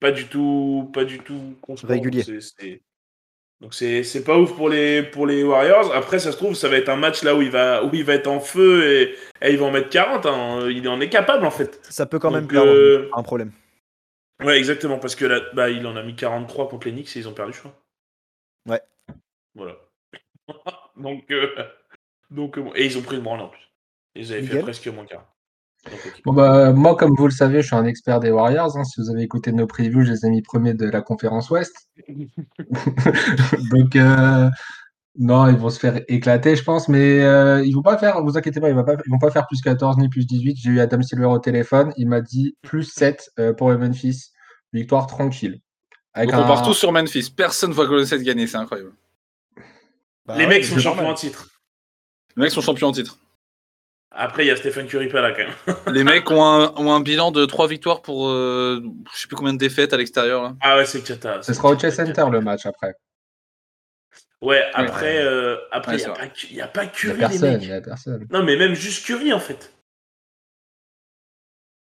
pas 0.00 0.12
du 0.12 0.26
tout, 0.28 0.90
pas 0.92 1.04
du 1.04 1.18
tout 1.20 1.56
constant. 1.60 1.88
Régulier. 1.88 2.22
C'est- 2.22 2.82
Donc 3.60 3.74
c'est, 3.74 4.24
pas 4.24 4.38
ouf 4.38 4.54
pour 4.56 4.70
les, 4.70 5.02
pour 5.02 5.26
les 5.26 5.44
Warriors. 5.44 5.94
Après, 5.94 6.18
ça 6.18 6.32
se 6.32 6.36
trouve, 6.38 6.54
ça 6.54 6.68
va 6.68 6.76
être 6.76 6.88
un 6.88 6.96
match 6.96 7.22
là 7.22 7.34
où 7.34 7.42
il 7.42 7.50
va, 7.50 7.84
où 7.84 7.90
il 7.92 8.04
va 8.04 8.14
être 8.14 8.26
en 8.26 8.40
feu 8.40 8.90
et, 8.90 9.14
et 9.42 9.52
il 9.52 9.58
va 9.58 9.66
en 9.66 9.70
mettre 9.70 9.90
40. 9.90 10.24
hein. 10.24 10.68
Il 10.70 10.88
en 10.88 10.98
est 11.00 11.10
capable 11.10 11.44
en 11.44 11.50
fait. 11.50 11.78
Ça 11.82 12.06
peut 12.06 12.18
quand 12.18 12.30
même 12.30 12.46
Donc, 12.46 12.54
euh, 12.66 13.10
Un 13.14 13.22
problème. 13.22 13.52
Ouais, 14.42 14.56
exactement, 14.56 14.98
parce 14.98 15.14
que 15.14 15.26
là, 15.26 15.42
bah, 15.52 15.68
il 15.68 15.86
en 15.86 15.96
a 15.96 16.02
mis 16.02 16.16
43 16.16 16.70
contre 16.70 16.86
les 16.86 16.92
Knicks 16.94 17.14
et 17.14 17.18
ils 17.18 17.28
ont 17.28 17.34
perdu, 17.34 17.52
je 17.52 17.58
crois. 17.58 17.78
Ouais. 18.66 18.80
Voilà. 19.54 19.76
donc, 20.96 21.30
euh, 21.30 21.48
donc 22.30 22.56
euh, 22.56 22.70
et 22.74 22.86
ils 22.86 22.96
ont 22.96 23.02
pris 23.02 23.16
le 23.16 23.22
branle 23.22 23.40
en 23.40 23.48
plus. 23.48 23.68
Ils 24.14 24.32
avaient 24.32 24.42
fait 24.42 24.60
presque 24.60 24.86
moins 24.88 25.04
40. 25.04 25.26
Bon, 26.24 26.32
bah, 26.32 26.72
moi, 26.72 26.96
comme 26.96 27.14
vous 27.16 27.26
le 27.26 27.32
savez, 27.32 27.62
je 27.62 27.68
suis 27.68 27.76
un 27.76 27.86
expert 27.86 28.20
des 28.20 28.30
Warriors. 28.30 28.76
hein. 28.76 28.84
Si 28.84 29.00
vous 29.00 29.10
avez 29.10 29.22
écouté 29.22 29.52
nos 29.52 29.66
previews, 29.66 30.04
je 30.04 30.12
les 30.12 30.26
ai 30.26 30.30
mis 30.30 30.42
premiers 30.42 30.74
de 30.74 30.86
la 30.86 31.00
conférence 31.00 31.50
Ouest. 31.50 31.74
Donc, 32.08 33.96
euh, 33.96 34.50
non, 35.18 35.48
ils 35.48 35.56
vont 35.56 35.70
se 35.70 35.78
faire 35.78 36.00
éclater, 36.08 36.56
je 36.56 36.62
pense. 36.62 36.88
Mais 36.88 37.22
euh, 37.22 37.64
ils 37.64 37.72
vont 37.72 37.82
pas 37.82 37.98
faire, 37.98 38.22
vous 38.22 38.36
inquiétez 38.36 38.60
pas, 38.60 38.68
ils 38.68 38.74
vont 38.74 38.84
pas, 38.84 38.96
ils 39.04 39.10
vont 39.10 39.18
pas 39.18 39.30
faire 39.30 39.46
plus 39.46 39.60
14 39.60 39.96
ni 39.98 40.08
plus 40.08 40.26
18. 40.26 40.56
J'ai 40.56 40.70
eu 40.70 40.80
Adam 40.80 41.02
Silver 41.02 41.26
au 41.26 41.38
téléphone. 41.38 41.92
Il 41.96 42.08
m'a 42.08 42.20
dit 42.20 42.56
plus 42.62 42.84
7 42.84 43.30
euh, 43.38 43.52
pour 43.52 43.70
le 43.70 43.78
Memphis. 43.78 44.32
Victoire 44.72 45.06
tranquille. 45.06 45.60
Avec 46.14 46.30
Donc 46.30 46.40
on 46.40 46.46
part 46.46 46.62
tous 46.62 46.74
sur 46.74 46.92
Memphis. 46.92 47.30
Personne 47.36 47.72
voit 47.72 47.86
Golden 47.86 48.06
State 48.06 48.22
gagner, 48.22 48.46
c'est 48.46 48.56
incroyable. 48.56 48.92
Bah 50.26 50.36
les 50.36 50.44
ouais, 50.44 50.50
mecs 50.50 50.64
sont 50.64 50.78
champions 50.78 51.08
en 51.08 51.14
titre. 51.14 51.48
Les 52.36 52.42
mecs 52.42 52.52
sont 52.52 52.60
champions 52.60 52.88
en 52.88 52.92
titre. 52.92 53.18
Après, 54.12 54.44
il 54.44 54.48
y 54.48 54.50
a 54.50 54.56
Stephen 54.56 54.86
Curry 54.88 55.08
pas 55.08 55.20
là 55.20 55.32
quand 55.32 55.44
même. 55.44 55.76
Les 55.94 56.02
mecs 56.04 56.28
ont 56.30 56.44
un, 56.44 56.74
ont 56.76 56.92
un 56.92 57.00
bilan 57.00 57.30
de 57.30 57.44
3 57.46 57.68
victoires 57.68 58.02
pour 58.02 58.28
euh, 58.28 58.82
je 59.14 59.20
sais 59.20 59.28
plus 59.28 59.36
combien 59.36 59.52
de 59.52 59.58
défaites 59.58 59.92
à 59.92 59.96
l'extérieur. 59.96 60.42
là. 60.42 60.56
Ah 60.60 60.76
ouais, 60.76 60.84
c'est 60.84 61.00
Kata. 61.02 61.42
Ce 61.42 61.52
sera 61.54 61.68
au 61.70 61.78
Chess 61.78 61.94
Center 61.94 62.24
le 62.30 62.40
match 62.40 62.66
après. 62.66 62.92
Ouais, 64.42 64.64
après, 64.74 65.18
euh, 65.22 65.56
après, 65.70 65.92
Ouais, 65.96 65.98
il 66.00 66.04
n'y 66.06 66.10
a, 66.10 66.14
pas 66.14 66.26
Cu- 66.28 66.46
y 66.54 66.60
a 66.60 66.66
pas 66.68 66.82
Il 66.82 66.86
n'y 66.86 66.88
a 66.88 66.92
Curry, 66.92 67.14
les 67.14 67.18
personne, 67.20 67.52
mecs. 67.58 67.62
y 67.68 67.72
a 67.72 67.80
personne. 67.82 68.26
Non, 68.30 68.42
mais 68.42 68.56
même 68.56 68.74
juste 68.74 69.04
Curry 69.06 69.32
en 69.32 69.38
fait. 69.40 69.72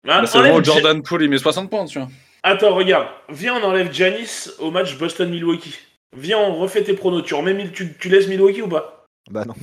Ah, 0.08 0.22
Bah, 0.22 0.26
c'est 0.28 0.38
enlève 0.38 0.52
vraiment 0.54 0.64
Jordan 0.64 1.04
Poole, 1.04 1.24
il 1.24 1.30
met 1.30 1.38
60 1.38 1.70
points, 1.70 1.86
tu 1.86 2.00
vois. 2.00 2.08
Attends, 2.44 2.74
regarde. 2.74 3.08
Viens, 3.30 3.56
on 3.56 3.64
enlève 3.64 3.92
Janis 3.94 4.50
au 4.60 4.72
match 4.72 4.98
Boston-Milwaukee. 4.98 5.78
Viens, 6.18 6.40
on 6.40 6.56
refait 6.56 6.84
tes 6.84 6.94
pronos. 6.94 7.22
Tu, 7.24 7.34
remets 7.36 7.70
tu, 7.72 7.96
tu 7.98 8.10
laisses 8.10 8.28
Milwaukee 8.28 8.62
ou 8.62 8.68
pas? 8.70 9.06
Bah 9.30 9.46
non. 9.46 9.54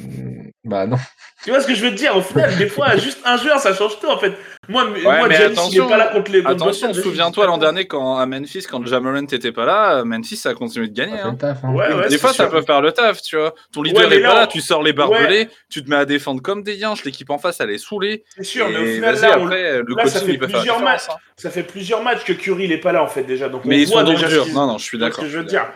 Bah 0.67 0.87
non. 0.87 0.97
Tu 1.45 1.51
vois 1.51 1.61
ce 1.61 1.67
que 1.67 1.75
je 1.75 1.85
veux 1.85 1.91
te 1.93 1.97
dire 1.97 2.17
Au 2.17 2.23
final, 2.23 2.57
des 2.57 2.67
fois, 2.69 2.97
juste 2.97 3.21
un 3.25 3.37
joueur, 3.37 3.61
ça 3.61 3.73
change 3.75 3.99
tout 4.01 4.09
en 4.09 4.19
fait. 4.19 4.33
Moi, 4.69 4.85
Ouais, 4.85 5.01
moi 5.03 5.29
mais 5.29 5.37
Giannis, 5.37 5.71
il 5.75 5.83
pas 5.87 5.97
là 5.97 6.09
contre 6.09 6.33
les 6.33 6.43
contre 6.43 6.55
Attention, 6.65 6.93
souviens-toi 6.93 7.47
l'an 7.47 7.57
dernier 7.57 7.87
quand 7.87 8.17
à 8.19 8.27
Memphis, 8.27 8.65
quand 8.69 8.85
Jamorant 8.85 9.21
n'était 9.23 9.53
pas 9.53 9.65
là, 9.65 10.03
Memphis 10.05 10.41
a 10.47 10.55
continué 10.55 10.89
de 10.89 10.93
gagner. 10.95 11.13
Ça 11.17 11.23
fait 11.23 11.29
hein. 11.29 11.35
taf. 11.39 11.59
hein. 11.63 11.71
Ouais, 11.73 11.95
ouais, 11.95 12.09
Des 12.09 12.19
fois, 12.19 12.33
ça 12.33 12.49
peut 12.49 12.63
faire 12.63 12.81
le 12.81 12.91
taf, 12.91 13.23
tu 13.23 13.37
vois. 13.37 13.55
Ton 13.73 13.83
leader 13.83 14.09
mais 14.11 14.17
est 14.17 14.21
là, 14.21 14.29
pas 14.31 14.35
là, 14.35 14.45
on- 14.45 14.53
tu 14.53 14.61
sors 14.61 14.83
les 14.83 14.93
barbelés, 14.93 15.49
tu 15.71 15.85
te 15.85 15.89
mets 15.89 15.97
à 15.97 16.05
défendre 16.05 16.43
comme 16.43 16.65
des 16.65 16.75
yinches, 16.75 17.05
l'équipe 17.05 17.31
en 17.31 17.39
face, 17.39 17.61
elle 17.61 17.71
est 17.71 17.79
saoulée. 17.79 18.25
C'est 18.37 18.43
sûr, 18.43 18.69
mais 18.69 18.79
au 18.79 18.85
final, 18.87 19.15
là, 19.21 19.37
on- 19.39 19.45
après, 19.45 19.79
le 19.79 19.95
là, 19.95 20.07
ça 20.07 20.19
coaching, 20.19 20.27
fait 20.27 20.33
il 20.33 20.39
peut 20.41 20.47
faire 20.49 20.57
la 20.57 20.63
plusieurs 20.63 20.81
matchs. 20.81 21.03
hein. 21.11 21.15
ça 21.37 21.51
fait 21.51 21.63
plusieurs 21.63 22.03
matchs 22.03 22.25
que 22.25 22.33
Curry, 22.33 22.65
il 22.65 22.73
est 22.73 22.79
pas 22.81 22.91
là 22.91 23.05
en 23.05 23.09
fait 23.09 23.23
déjà. 23.23 23.49
Donc, 23.49 23.65
Mais 23.65 23.77
on 23.77 23.79
ils 23.79 23.87
voit 23.87 24.01
sont 24.05 24.11
déjà 24.13 24.29
Non, 24.53 24.67
non, 24.67 24.79
je 24.79 24.85
suis 24.85 24.99
d'accord. 24.99 25.19
ce 25.19 25.21
que 25.21 25.29
je 25.29 25.39
veux 25.39 25.45
dire. 25.45 25.67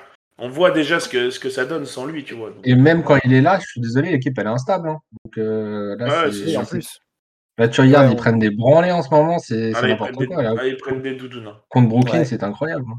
On 0.41 0.49
voit 0.49 0.71
déjà 0.71 1.01
ce 1.01 1.09
que, 1.09 1.31
ce 1.31 1.39
que 1.39 1.51
ça 1.51 1.65
donne 1.67 1.85
sans 1.87 2.07
lui, 2.07 2.25
tu 2.25 2.35
vois. 2.35 2.51
Donc, 2.51 2.61
Et 2.67 2.75
même 2.75 3.03
quand 3.05 3.19
il 3.25 3.33
est 3.35 3.41
là, 3.43 3.59
je 3.61 3.67
suis 3.67 3.81
désolé, 3.81 4.11
l'équipe 4.11 4.39
elle 4.39 4.47
est 4.47 4.51
instable. 4.51 4.89
hein. 4.89 4.99
Donc 5.25 5.39
euh, 5.39 5.97
là, 5.99 6.25
Ouais, 6.25 6.33
c'est- 6.33 6.45
c'est 6.47 6.51
Et 6.53 6.57
en 6.57 6.65
plus. 6.65 6.99
Là, 7.59 7.69
tu 7.69 7.81
regardes, 7.83 8.07
Ouais, 8.07 8.13
ils 8.13 8.15
on- 8.15 8.17
prennent 8.17 8.39
des 8.39 8.51
branlées 8.51 8.91
en 8.91 9.03
ce 9.03 9.11
moment, 9.11 9.39
c'est 9.39 9.73
Ah, 9.75 9.83
n'importe 9.87 10.13
prennent 10.13 10.29
des, 10.29 10.35
quoi. 10.35 10.43
Là. 10.43 10.55
ah, 10.59 10.67
ils 10.67 10.77
prennent 10.79 11.03
des 11.03 11.15
doudounes. 11.15 11.49
hein. 11.49 11.61
Contre 11.69 11.89
Brooklyn, 11.89 12.21
Ouais. 12.21 12.25
c'est 12.25 12.43
incroyable. 12.43 12.85
hein. 12.89 12.99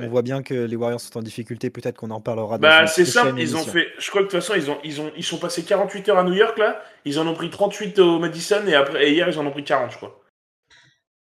On 0.00 0.08
voit 0.08 0.22
bien 0.22 0.42
que 0.42 0.54
les 0.54 0.76
Warriors 0.76 1.00
sont 1.00 1.18
en 1.18 1.22
difficulté. 1.22 1.70
Peut-être 1.70 1.96
qu'on 1.96 2.10
en 2.12 2.20
parlera 2.20 2.56
dans 2.56 2.62
Bah, 2.68 2.86
c'est 2.86 3.04
simple, 3.04 3.38
ils 3.40 3.56
ont 3.56 3.64
fait. 3.64 3.88
Je 3.98 4.08
crois 4.10 4.22
que 4.22 4.26
de 4.28 4.30
toute 4.30 4.40
façon, 4.40 4.54
ils, 4.56 4.70
ont, 4.70 4.78
ils, 4.84 5.00
ont, 5.00 5.10
ils 5.16 5.24
sont 5.24 5.38
passés 5.38 5.64
48 5.64 6.08
heures 6.08 6.18
à 6.18 6.22
New 6.24 6.34
York, 6.34 6.56
là. 6.56 6.80
Ils 7.04 7.18
en 7.18 7.26
ont 7.26 7.34
pris 7.34 7.50
38 7.50 7.98
au 7.98 8.18
Madison, 8.20 8.62
et, 8.66 8.74
après, 8.74 9.08
et 9.08 9.12
hier, 9.12 9.28
ils 9.28 9.38
en 9.40 9.44
ont 9.46 9.50
pris 9.50 9.64
40, 9.64 9.90
je 9.90 9.96
crois. 9.96 10.20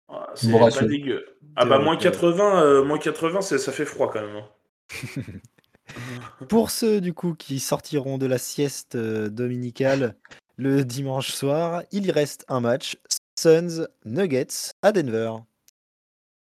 Ah, 0.08 0.30
C'est 0.34 0.50
Bon 0.50 0.58
pas 0.58 0.82
dégueu. 0.84 1.24
Ah, 1.54 1.64
bah, 1.64 1.78
moins 1.78 1.94
ouais. 1.96 2.02
80, 2.02 2.62
euh, 2.62 2.84
moins 2.84 2.98
80 2.98 3.40
c'est- 3.40 3.58
ça 3.58 3.72
fait 3.72 3.84
froid 3.84 4.10
quand 4.12 4.20
même. 4.20 4.42
Pour 6.48 6.70
ceux 6.70 7.00
du 7.00 7.14
coup 7.14 7.34
qui 7.34 7.60
sortiront 7.60 8.18
de 8.18 8.26
la 8.26 8.38
sieste 8.38 8.96
euh, 8.96 9.28
dominicale 9.28 10.16
le 10.56 10.84
dimanche 10.84 11.32
soir, 11.32 11.82
il 11.92 12.06
y 12.06 12.10
reste 12.10 12.44
un 12.48 12.60
match 12.60 12.96
Suns 13.38 13.86
Nuggets 14.04 14.72
à 14.82 14.92
Denver. 14.92 15.32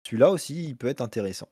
Celui-là 0.04 0.30
aussi, 0.30 0.64
il 0.64 0.76
peut 0.76 0.88
être 0.88 1.02
intéressant. 1.02 1.48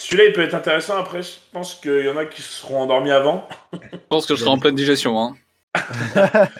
Celui-là, 0.00 0.24
il 0.26 0.32
peut 0.32 0.42
être 0.42 0.54
intéressant. 0.54 0.96
Après, 0.98 1.22
je 1.22 1.32
pense 1.52 1.74
qu'il 1.74 2.04
y 2.04 2.08
en 2.08 2.16
a 2.16 2.26
qui 2.26 2.42
seront 2.42 2.82
endormis 2.82 3.10
avant. 3.10 3.48
Je 3.72 3.96
pense 4.08 4.26
que 4.26 4.36
je 4.36 4.40
serai 4.40 4.50
en 4.50 4.58
pleine 4.58 4.74
digestion. 4.74 5.18
Hein. 5.18 5.36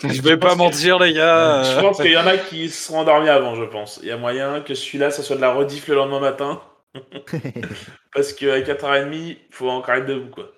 je 0.02 0.22
vais 0.22 0.36
pas 0.36 0.52
que- 0.52 0.58
mentir, 0.58 0.98
les 0.98 1.12
gars. 1.12 1.62
Je 1.62 1.80
pense 1.80 1.98
qu'il 1.98 2.10
y 2.10 2.16
en 2.16 2.26
a 2.26 2.36
qui 2.36 2.68
seront 2.68 3.00
endormis 3.00 3.28
avant, 3.28 3.54
je 3.54 3.64
pense. 3.64 4.00
Il 4.02 4.08
y 4.08 4.10
a 4.10 4.16
moyen 4.16 4.60
que 4.60 4.74
celui-là, 4.74 5.10
ça 5.10 5.22
soit 5.22 5.36
de 5.36 5.40
la 5.40 5.52
rediff 5.52 5.86
le 5.88 5.94
lendemain 5.94 6.20
matin. 6.20 6.60
Parce 8.14 8.32
qu'à 8.32 8.60
4h30, 8.60 9.14
il 9.14 9.36
faut 9.50 9.68
encore 9.68 9.94
être 9.94 10.06
debout, 10.06 10.30
quoi. 10.30 10.52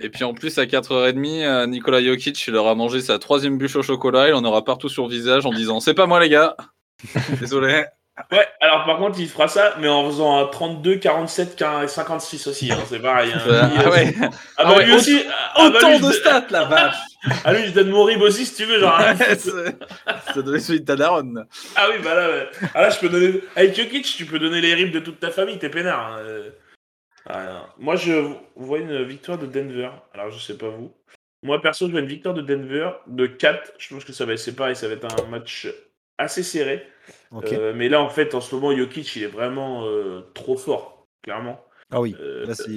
Et 0.00 0.10
puis 0.10 0.24
en 0.24 0.34
plus, 0.34 0.58
à 0.58 0.64
4h30, 0.64 1.44
euh, 1.44 1.66
Nikola 1.66 2.02
Jokic, 2.02 2.46
il 2.46 2.56
aura 2.56 2.74
mangé 2.74 3.00
sa 3.00 3.18
troisième 3.18 3.58
bûche 3.58 3.76
au 3.76 3.82
chocolat. 3.82 4.28
Il 4.28 4.34
en 4.34 4.44
aura 4.44 4.64
partout 4.64 4.88
sur 4.88 5.04
le 5.04 5.10
visage 5.10 5.46
en 5.46 5.52
disant 5.52 5.80
C'est 5.80 5.94
pas 5.94 6.06
moi, 6.06 6.20
les 6.20 6.28
gars. 6.28 6.56
Désolé. 7.40 7.84
Ouais, 8.30 8.46
alors 8.60 8.84
par 8.84 8.98
contre, 8.98 9.18
il 9.18 9.28
fera 9.28 9.48
ça, 9.48 9.74
mais 9.80 9.88
en 9.88 10.06
faisant 10.08 10.38
un 10.38 10.46
32, 10.46 10.96
47, 10.96 11.56
15, 11.56 11.90
56 11.92 12.46
aussi. 12.46 12.70
Hein, 12.72 12.78
c'est 12.88 13.00
pareil. 13.00 13.32
hein. 13.34 13.40
Euh, 13.48 13.62
Lui, 13.66 13.76
ah 13.84 13.90
ouais. 13.90 14.14
Ah 14.20 14.30
Ah 14.56 14.64
bah 14.64 14.76
ouais, 14.76 14.84
lui 14.86 14.92
aussi. 14.94 15.20
ah 15.26 15.68
bah, 15.70 15.78
Autant 15.78 15.90
lui, 15.90 15.98
je 15.98 16.06
de 16.06 16.12
stats, 16.12 16.46
la 16.50 16.64
vache. 16.64 16.96
Ah 17.44 17.52
lui, 17.54 17.64
je 17.66 17.70
donne 17.72 17.88
mon 17.90 18.04
rib 18.04 18.20
aussi 18.22 18.44
si 18.46 18.54
tu 18.54 18.64
veux. 18.66 18.78
Genre, 18.78 19.00
hein. 19.00 19.14
Ouais, 19.18 19.34
Ça 20.34 20.42
donnait 20.42 20.60
celui 20.60 20.80
de 20.80 20.84
ta 20.84 20.94
daronne. 20.94 21.46
ah 21.74 21.88
oui, 21.90 21.96
bah 22.04 22.14
là, 22.14 22.28
ouais. 22.30 22.48
ah, 22.74 22.82
là, 22.82 22.90
je 22.90 22.98
peux 23.00 23.08
donner. 23.08 23.40
Avec 23.56 23.74
Jokic, 23.74 24.04
tu 24.04 24.26
peux 24.26 24.38
donner 24.38 24.60
les 24.60 24.74
ribs 24.74 24.92
de 24.92 25.00
toute 25.00 25.18
ta 25.20 25.30
famille, 25.30 25.58
t'es 25.58 25.70
peinard. 25.70 26.12
hein. 26.12 26.18
Euh, 26.20 26.50
ah. 27.26 27.66
Moi, 27.78 27.96
je 27.96 28.12
vois 28.54 28.78
une 28.78 29.02
victoire 29.04 29.38
de 29.38 29.46
Denver. 29.46 29.90
Alors, 30.12 30.30
je 30.30 30.38
sais 30.38 30.56
pas 30.58 30.68
vous. 30.68 30.92
Moi, 31.42 31.60
perso, 31.60 31.86
je 31.86 31.90
vois 31.92 32.00
une 32.00 32.06
victoire 32.06 32.34
de 32.34 32.42
Denver 32.42 32.90
de 33.06 33.26
4. 33.26 33.72
Je 33.78 33.92
pense 33.94 34.04
que 34.04 34.12
ça 34.12 34.24
va 34.24 34.34
être 34.34 34.38
c'est 34.38 34.54
pareil, 34.54 34.76
ça 34.76 34.86
va 34.86 34.94
être 34.94 35.06
un 35.20 35.26
match 35.28 35.66
assez 36.18 36.42
serré. 36.42 36.86
Euh, 37.52 37.72
mais 37.74 37.88
là, 37.88 38.00
en 38.02 38.08
fait, 38.08 38.34
en 38.34 38.40
ce 38.40 38.54
moment, 38.54 38.76
Jokic, 38.76 39.16
il 39.16 39.24
est 39.24 39.28
vraiment 39.28 39.84
euh, 39.86 40.20
trop 40.34 40.56
fort, 40.56 41.06
clairement. 41.22 41.64
Ah 41.90 42.00
oui, 42.00 42.16
Euh, 42.18 42.46
là, 42.46 42.54
c'est- 42.54 42.70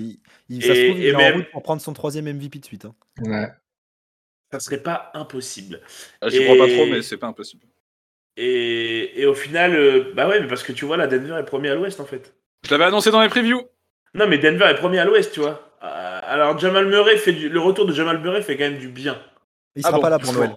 il, 0.50 0.62
ça 0.64 0.76
se 0.76 0.84
trouve, 0.86 0.98
il 1.00 1.06
et 1.06 1.10
est 1.10 1.16
en 1.16 1.34
route 1.34 1.50
pour 1.52 1.64
prendre 1.64 1.82
son 1.82 1.94
troisième 1.94 2.26
MVP 2.28 2.60
de 2.60 2.66
suite. 2.66 2.86
hein. 2.86 2.94
Ouais. 3.22 3.48
ça 4.52 4.60
serait 4.60 4.82
pas 4.82 5.12
impossible. 5.14 5.82
Ah, 6.22 6.30
J'y 6.30 6.44
crois 6.44 6.58
pas 6.58 6.68
trop, 6.68 6.86
mais 6.86 7.02
c'est 7.02 7.18
pas 7.18 7.28
impossible. 7.28 7.66
Et, 8.38 9.20
et 9.22 9.26
au 9.26 9.34
final, 9.34 9.76
euh, 9.76 10.14
bah 10.14 10.28
ouais, 10.28 10.40
mais 10.40 10.48
parce 10.48 10.64
que 10.64 10.72
tu 10.72 10.86
vois, 10.86 10.96
là, 10.98 11.08
Denver 11.08 11.36
est 11.40 11.44
premier 11.46 11.70
à 11.70 11.76
l'ouest, 11.76 12.00
en 12.00 12.06
fait. 12.06 12.36
Je 12.66 12.72
l'avais 12.72 12.86
annoncé 12.86 13.10
dans 13.12 13.22
les 13.22 13.30
previews. 13.30 13.62
Non, 14.14 14.28
mais 14.28 14.38
Denver 14.38 14.66
est 14.70 14.76
premier 14.76 15.00
à 15.00 15.06
l'ouest, 15.06 15.34
tu 15.34 15.40
vois. 15.40 15.64
Alors, 15.82 16.58
Jamal 16.60 16.88
Murray 16.88 17.18
fait 17.18 17.34
du... 17.34 17.50
le 17.50 17.60
retour 17.60 17.86
de 17.86 17.94
Jamal 17.94 18.20
Murray 18.22 18.42
fait 18.42 18.58
quand 18.58 18.66
même 18.66 18.78
du 18.80 18.90
bien. 18.90 19.20
Il 19.76 19.82
Ah 19.86 19.90
sera 19.90 19.98
bon, 19.98 20.02
pas 20.02 20.10
là 20.10 20.20
pour 20.20 20.34
Noël. 20.34 20.56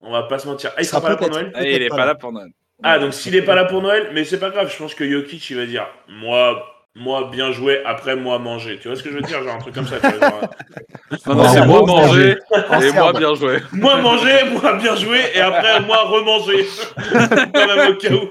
On 0.00 0.10
va 0.12 0.24
pas 0.24 0.38
se 0.38 0.46
mentir. 0.48 0.70
Ah, 0.74 0.80
il 0.80 0.82
Il 0.82 0.86
sera 0.86 1.00
sera 1.00 1.08
pas 1.08 1.10
là 1.10 1.16
pour 1.16 1.30
Noël 1.30 1.52
Ah, 1.54 1.62
il 1.64 1.82
est 1.82 1.88
pas 1.88 2.06
là. 2.06 2.14
pour 2.14 2.32
Noël. 2.32 2.50
Ah, 2.82 2.98
donc 2.98 3.14
s'il 3.14 3.34
est 3.36 3.42
pas 3.42 3.54
là 3.54 3.64
pour 3.64 3.80
Noël, 3.82 4.10
mais 4.12 4.24
c'est 4.24 4.38
pas 4.40 4.50
grave, 4.50 4.70
je 4.72 4.76
pense 4.76 4.94
que 4.94 5.08
Jokic, 5.08 5.48
il 5.50 5.56
va 5.56 5.66
dire 5.66 5.86
Moi, 6.08 6.68
moi 6.94 7.28
bien 7.32 7.52
joué, 7.52 7.82
après 7.84 8.16
moi 8.16 8.38
manger. 8.38 8.78
Tu 8.80 8.88
vois 8.88 8.96
ce 8.96 9.02
que 9.02 9.10
je 9.10 9.14
veux 9.16 9.22
dire 9.22 9.42
Genre 9.42 9.54
un 9.54 9.58
truc 9.58 9.74
comme 9.74 9.86
ça. 9.86 10.00
tu 10.00 10.06
vois, 10.08 10.30
genre, 10.30 10.40
Non, 11.26 11.34
non, 11.36 11.48
c'est 11.48 11.66
moi 11.66 11.82
manger 11.86 12.36
et 12.82 12.92
moi 12.92 13.12
bien 13.12 13.34
joué. 13.34 13.58
moi 13.72 13.96
manger, 14.00 14.38
moi 14.50 14.76
bien 14.78 14.96
joué, 14.96 15.20
et 15.34 15.40
après 15.40 15.80
moi 15.80 16.02
remanger. 16.04 16.66
Quand 17.54 17.66
même 17.66 17.92
au 17.92 17.96
cas 17.96 18.12
où. 18.12 18.28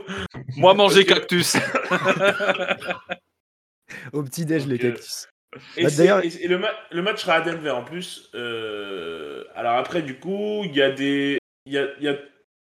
Moi 0.58 0.74
manger 0.74 1.06
cactus. 1.06 1.58
Au 4.14 4.24
petit-déj, 4.24 4.68
les 4.68 4.76
euh, 4.76 4.78
cactus. 4.92 5.28
Et, 5.78 5.84
Bah, 5.84 5.90
c'est- 5.90 5.98
d'ailleurs- 5.98 6.24
et- 6.24 6.44
et 6.44 6.48
le, 6.48 6.58
ma- 6.58 6.72
le 6.92 7.02
match 7.02 7.22
sera 7.22 7.36
à 7.36 7.42
Denver 7.42 7.72
en 7.72 7.84
plus. 7.84 8.30
Euh, 8.36 9.44
alors 9.56 9.74
après, 9.78 10.02
du 10.02 10.18
coup, 10.18 10.62
il 10.66 10.76
y 10.76 10.82
a 10.82 10.92
des. 10.92 11.38
il 11.66 11.74
Y 11.74 11.78
a, 11.78 11.88
il 12.00 12.06
y 12.06 12.10
a- 12.10 12.16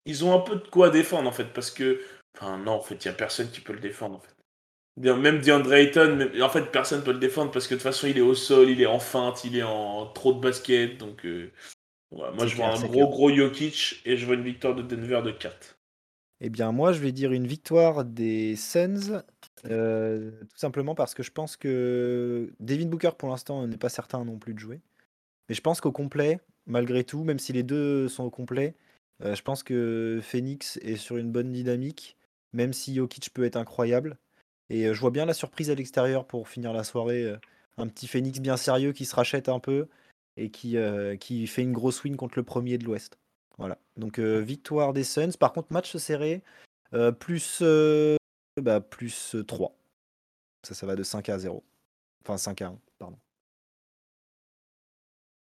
ils 0.06 0.24
ont 0.24 0.34
un 0.34 0.40
peu 0.40 0.56
de 0.56 0.68
quoi 0.68 0.90
défendre 0.90 1.28
en 1.28 1.32
fait. 1.32 1.52
Parce 1.52 1.70
que. 1.70 2.00
Enfin, 2.36 2.58
non, 2.58 2.72
en 2.72 2.80
fait, 2.80 3.04
il 3.04 3.08
n'y 3.08 3.12
a 3.12 3.14
personne 3.16 3.50
qui 3.50 3.60
peut 3.60 3.72
le 3.74 3.80
défendre 3.80 4.16
en 4.16 4.20
fait. 4.20 4.34
Même 4.96 5.40
DeAndre 5.40 5.72
Ayton, 5.74 6.16
même- 6.16 6.42
en 6.42 6.48
fait, 6.50 6.70
personne 6.70 7.02
peut 7.04 7.12
le 7.12 7.18
défendre 7.18 7.50
parce 7.50 7.66
que 7.66 7.74
de 7.74 7.78
toute 7.78 7.84
façon, 7.84 8.06
il 8.08 8.18
est 8.18 8.22
au 8.22 8.34
sol, 8.34 8.68
il 8.70 8.80
est 8.82 8.86
en 8.86 8.98
feinte, 8.98 9.44
il 9.44 9.56
est 9.56 9.62
en 9.62 10.06
trop 10.06 10.34
de 10.34 10.40
basket. 10.40 10.98
Donc, 10.98 11.24
euh, 11.26 11.50
voilà, 12.10 12.32
moi, 12.32 12.46
je 12.46 12.56
vois 12.56 12.68
un 12.68 12.80
gros, 12.80 13.06
clair. 13.06 13.08
gros 13.08 13.34
Jokic 13.34 14.02
et 14.04 14.16
je 14.16 14.26
vois 14.26 14.34
une 14.36 14.44
victoire 14.44 14.74
de 14.74 14.82
Denver 14.82 15.22
de 15.24 15.32
4. 15.32 15.78
Eh 16.40 16.50
bien, 16.50 16.72
moi, 16.72 16.92
je 16.92 17.00
vais 17.00 17.12
dire 17.12 17.32
une 17.32 17.46
victoire 17.46 18.04
des 18.04 18.56
Suns, 18.56 19.22
euh, 19.66 20.32
tout 20.40 20.56
simplement 20.58 20.94
parce 20.94 21.14
que 21.14 21.22
je 21.22 21.30
pense 21.30 21.56
que 21.56 22.52
Devin 22.58 22.86
Booker, 22.86 23.10
pour 23.16 23.28
l'instant, 23.28 23.66
n'est 23.66 23.76
pas 23.76 23.88
certain 23.88 24.24
non 24.24 24.38
plus 24.38 24.54
de 24.54 24.58
jouer. 24.58 24.80
Mais 25.48 25.54
je 25.54 25.60
pense 25.62 25.80
qu'au 25.80 25.92
complet, 25.92 26.40
malgré 26.66 27.04
tout, 27.04 27.24
même 27.24 27.38
si 27.40 27.52
les 27.52 27.62
deux 27.64 28.08
sont 28.08 28.24
au 28.24 28.30
complet, 28.30 28.76
euh, 29.24 29.34
je 29.34 29.42
pense 29.42 29.62
que 29.62 30.20
Phoenix 30.22 30.78
est 30.82 30.96
sur 30.96 31.16
une 31.16 31.30
bonne 31.30 31.52
dynamique, 31.52 32.16
même 32.52 32.72
si 32.72 32.94
Jokic 32.94 33.32
peut 33.32 33.44
être 33.44 33.56
incroyable. 33.56 34.18
Et 34.70 34.86
euh, 34.86 34.94
je 34.94 35.00
vois 35.00 35.10
bien 35.10 35.26
la 35.26 35.34
surprise 35.34 35.70
à 35.70 35.74
l'extérieur 35.74 36.26
pour 36.26 36.48
finir 36.48 36.72
la 36.72 36.84
soirée. 36.84 37.24
euh, 37.24 37.36
un 37.78 37.88
petit 37.88 38.06
Phoenix 38.06 38.38
bien 38.40 38.56
sérieux 38.58 38.92
qui 38.92 39.06
se 39.06 39.14
rachète 39.16 39.48
un 39.48 39.58
peu 39.58 39.88
et 40.36 40.50
qui, 40.50 40.76
qui 41.20 41.46
fait 41.46 41.62
une 41.62 41.72
grosse 41.72 42.04
win 42.04 42.16
contre 42.16 42.38
le 42.38 42.42
premier 42.42 42.76
de 42.76 42.84
l'Ouest. 42.84 43.18
Voilà. 43.56 43.78
Donc 43.96 44.18
victoire 44.18 44.92
des 44.92 45.04
Suns. 45.04 45.32
Par 45.38 45.54
contre, 45.54 45.72
match 45.72 45.96
serré. 45.96 46.42
plus, 47.18 47.62
bah, 48.60 48.80
plus 48.80 49.34
euh, 49.34 49.44
3. 49.44 49.74
Ça, 50.62 50.74
ça 50.74 50.86
va 50.86 50.94
de 50.94 51.02
5 51.02 51.28
à 51.28 51.38
0. 51.38 51.64
Enfin 52.22 52.36
5 52.36 52.62
à 52.62 52.68
1, 52.68 52.78
pardon. 52.98 53.18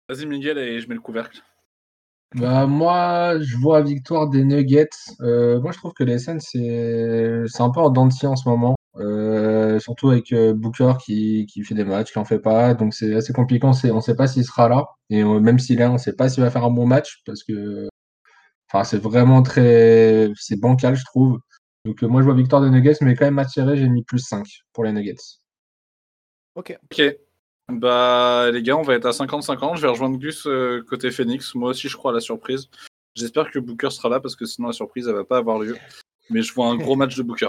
Vas-y, 0.08 0.26
Miguel, 0.26 0.58
et 0.58 0.80
je 0.80 0.88
mets 0.88 0.94
le 0.94 1.00
couvercle. 1.00 1.42
Bah, 2.34 2.66
moi, 2.66 3.38
je 3.40 3.56
vois 3.56 3.82
victoire 3.82 4.28
des 4.28 4.44
Nuggets. 4.44 4.88
Euh, 5.20 5.60
moi, 5.60 5.72
je 5.72 5.78
trouve 5.78 5.92
que 5.92 6.04
les 6.04 6.18
Suns, 6.18 6.40
c'est 6.40 7.42
c'est 7.46 7.62
un 7.62 7.70
peu 7.70 7.80
en 7.80 7.90
dents 7.90 8.06
de 8.06 8.12
scie 8.12 8.26
en 8.26 8.36
ce 8.36 8.48
moment. 8.48 8.76
Euh, 8.96 9.78
surtout 9.78 10.10
avec 10.10 10.32
euh, 10.32 10.52
Booker 10.54 10.94
qui, 11.02 11.46
qui 11.46 11.62
fait 11.64 11.74
des 11.74 11.84
matchs, 11.84 12.12
qui 12.12 12.18
en 12.18 12.24
fait 12.24 12.38
pas. 12.38 12.74
Donc, 12.74 12.94
c'est 12.94 13.14
assez 13.14 13.32
compliqué. 13.32 13.66
On 13.66 13.72
sait, 13.72 13.90
on 13.90 14.00
sait 14.00 14.16
pas 14.16 14.26
s'il 14.26 14.44
sera 14.44 14.68
là. 14.68 14.86
Et 15.10 15.22
même 15.24 15.58
s'il 15.58 15.76
est 15.76 15.84
là, 15.84 15.90
on 15.90 15.98
sait 15.98 16.14
pas 16.14 16.28
s'il 16.28 16.42
va 16.42 16.50
faire 16.50 16.64
un 16.64 16.70
bon 16.70 16.86
match 16.86 17.22
parce 17.26 17.44
que 17.44 17.88
enfin, 18.68 18.84
c'est 18.84 18.98
vraiment 19.02 19.42
très. 19.42 20.30
C'est 20.36 20.58
bancal, 20.60 20.96
je 20.96 21.04
trouve. 21.04 21.38
Donc, 21.84 22.02
euh, 22.02 22.08
moi, 22.08 22.20
je 22.22 22.26
vois 22.26 22.34
victoire 22.34 22.62
des 22.62 22.70
Nuggets, 22.70 22.96
mais 23.02 23.14
quand 23.14 23.24
même, 23.24 23.34
match 23.34 23.54
serré, 23.54 23.76
j'ai 23.76 23.88
mis 23.88 24.04
plus 24.04 24.20
5 24.20 24.46
pour 24.72 24.84
les 24.84 24.92
Nuggets. 24.92 25.16
Ok. 26.54 26.78
Ok. 26.84 27.02
Bah, 27.68 28.50
les 28.52 28.62
gars, 28.62 28.76
on 28.76 28.82
va 28.82 28.94
être 28.94 29.06
à 29.06 29.10
50-50. 29.10 29.76
Je 29.76 29.82
vais 29.82 29.88
rejoindre 29.88 30.18
Gus 30.18 30.46
euh, 30.46 30.82
côté 30.88 31.10
Phoenix. 31.10 31.54
Moi 31.54 31.70
aussi, 31.70 31.88
je 31.88 31.96
crois 31.96 32.10
à 32.10 32.14
la 32.14 32.20
surprise. 32.20 32.68
J'espère 33.14 33.50
que 33.50 33.58
Booker 33.58 33.90
sera 33.90 34.08
là 34.08 34.20
parce 34.20 34.36
que 34.36 34.44
sinon, 34.46 34.68
la 34.68 34.72
surprise, 34.72 35.06
elle 35.08 35.14
va 35.14 35.24
pas 35.24 35.38
avoir 35.38 35.58
lieu. 35.58 35.76
Mais 36.30 36.42
je 36.42 36.52
vois 36.52 36.66
un 36.66 36.76
gros 36.76 36.96
match 36.96 37.16
de 37.16 37.22
Booker. 37.22 37.48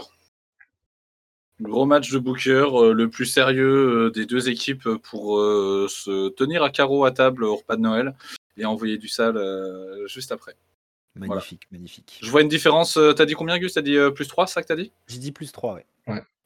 Gros 1.61 1.85
match 1.85 2.11
de 2.11 2.19
Booker, 2.19 2.65
euh, 2.73 2.93
le 2.93 3.09
plus 3.09 3.25
sérieux 3.25 4.07
euh, 4.07 4.11
des 4.11 4.25
deux 4.25 4.49
équipes 4.49 4.89
pour 5.03 5.37
euh, 5.39 5.87
se 5.89 6.29
tenir 6.29 6.63
à 6.63 6.69
carreau 6.69 7.05
à 7.05 7.11
table 7.11 7.43
au 7.43 7.55
repas 7.57 7.75
de 7.75 7.81
Noël 7.81 8.15
et 8.57 8.65
envoyer 8.65 8.97
du 8.97 9.07
sale 9.07 9.37
euh, 9.37 10.05
juste 10.07 10.31
après. 10.31 10.55
Magnifique, 11.15 11.67
magnifique. 11.71 12.19
Je 12.23 12.29
vois 12.31 12.41
une 12.41 12.47
différence. 12.47 12.97
euh, 12.97 13.13
t'as 13.13 13.25
dit 13.25 13.35
combien, 13.35 13.59
Gus? 13.59 13.73
T'as 13.73 13.81
dit 13.83 13.95
euh, 13.97 14.09
plus 14.09 14.27
3, 14.27 14.47
c'est 14.47 14.53
ça 14.55 14.61
que 14.63 14.67
t'as 14.67 14.75
dit? 14.75 14.91
J'ai 15.07 15.19
dit 15.19 15.31
plus 15.31 15.51
3, 15.51 15.75
ouais. 15.75 15.85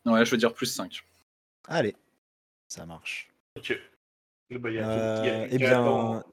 Ouais, 0.05 0.25
je 0.25 0.31
veux 0.31 0.37
dire 0.37 0.53
plus 0.53 0.65
5. 0.67 1.03
Allez, 1.67 1.95
ça 2.67 2.85
marche. 2.85 3.29
Ok. 3.57 3.79
Bah, 4.59 4.69
il 4.69 4.75
y 4.75 4.79
a- 4.79 4.87
Euh, 4.87 5.19
il 5.23 5.27
y 5.27 5.29
a- 5.29 5.47
eh 5.51 5.57
bien, 5.57 6.23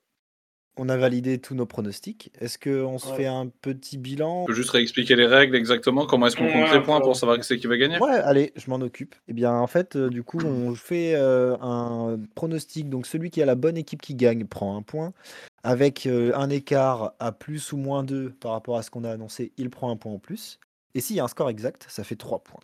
on 0.76 0.88
a 0.88 0.96
validé 0.96 1.38
tous 1.40 1.54
nos 1.54 1.66
pronostics. 1.66 2.30
Est-ce 2.40 2.58
qu'on 2.58 2.98
se 2.98 3.08
Ouais. 3.08 3.16
fait 3.16 3.26
un 3.26 3.48
petit 3.48 3.96
bilan 3.96 4.42
Je 4.46 4.52
peux 4.52 4.56
juste 4.56 4.70
réexpliquer 4.70 5.14
les 5.16 5.26
règles 5.26 5.54
exactement, 5.56 6.06
comment 6.06 6.26
est-ce 6.26 6.36
qu'on 6.36 6.46
compte 6.50 6.68
Ouais, 6.70 6.78
les 6.78 6.84
points 6.84 7.00
pour 7.00 7.16
savoir 7.16 7.38
qui 7.38 7.44
c'est 7.44 7.56
qui 7.58 7.66
va 7.66 7.76
gagner? 7.76 7.98
Ouais, 8.00 8.10
allez, 8.10 8.52
je 8.56 8.68
m'en 8.70 8.76
occupe. 8.76 9.14
Eh 9.28 9.32
bien, 9.32 9.52
en 9.52 9.66
fait, 9.66 9.96
euh, 9.96 10.08
du 10.10 10.22
coup, 10.22 10.40
on 10.44 10.74
fait 10.74 11.14
euh, 11.14 11.56
un 11.60 12.20
pronostic. 12.34 12.88
Donc, 12.88 13.06
celui 13.06 13.30
qui 13.30 13.40
a 13.42 13.46
la 13.46 13.54
bonne 13.54 13.76
équipe 13.76 14.02
qui 14.02 14.14
gagne 14.14 14.46
prend 14.46 14.76
un 14.76 14.82
point. 14.82 15.12
Avec 15.62 16.06
euh, 16.06 16.32
un 16.34 16.50
écart 16.50 17.14
à 17.20 17.32
plus 17.32 17.72
ou 17.72 17.78
moins 17.78 18.02
2 18.04 18.32
par 18.34 18.52
rapport 18.52 18.76
à 18.76 18.82
ce 18.82 18.90
qu'on 18.90 19.04
a 19.04 19.10
annoncé, 19.10 19.52
il 19.56 19.70
prend 19.70 19.90
un 19.90 19.96
point 19.96 20.12
en 20.12 20.18
plus. 20.18 20.58
Et 20.94 21.00
s'il 21.00 21.16
y 21.16 21.20
a 21.20 21.24
un 21.24 21.28
score 21.28 21.48
exact, 21.48 21.86
ça 21.88 22.04
fait 22.04 22.16
3 22.16 22.40
points. 22.40 22.60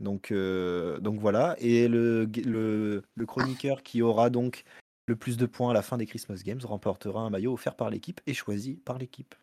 Donc, 0.00 0.30
euh, 0.32 0.98
donc 0.98 1.18
voilà. 1.20 1.54
Et 1.58 1.88
le, 1.88 2.26
le, 2.44 3.02
le 3.14 3.26
chroniqueur 3.26 3.82
qui 3.82 4.02
aura 4.02 4.30
donc 4.30 4.64
le 5.06 5.16
plus 5.16 5.36
de 5.36 5.46
points 5.46 5.70
à 5.70 5.74
la 5.74 5.82
fin 5.82 5.96
des 5.98 6.06
Christmas 6.06 6.42
Games 6.44 6.60
remportera 6.64 7.20
un 7.20 7.30
maillot 7.30 7.52
offert 7.52 7.74
par 7.76 7.90
l'équipe 7.90 8.20
et 8.26 8.34
choisi 8.34 8.74
par 8.84 8.98
l'équipe. 8.98 9.34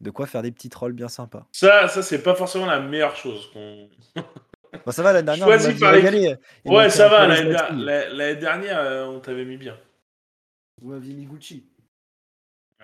De 0.00 0.10
quoi 0.10 0.26
faire 0.26 0.42
des 0.42 0.52
petits 0.52 0.68
trolls 0.68 0.92
bien 0.92 1.08
sympas. 1.08 1.46
Ça, 1.52 1.88
ça 1.88 2.02
c'est 2.02 2.22
pas 2.22 2.34
forcément 2.34 2.66
la 2.66 2.80
meilleure 2.80 3.16
chose. 3.16 3.50
qu'on- 3.52 3.88
Bon, 4.84 4.90
ça 4.90 5.02
va, 5.02 5.12
l'année 5.12 5.26
dernière, 5.26 5.46
Choisi 5.46 5.78
par. 5.78 5.94
Et 5.94 6.36
Ouais, 6.66 6.90
ça 6.90 7.08
va. 7.08 7.28
L'année 7.28 8.12
la- 8.12 8.34
dernière, 8.34 8.78
euh, 8.80 9.06
on 9.06 9.20
t'avait 9.20 9.44
mis 9.44 9.56
bien. 9.56 9.78
Vous 10.82 10.90
m'aviez 10.90 11.14
mis 11.14 11.26
Gucci. 11.26 11.64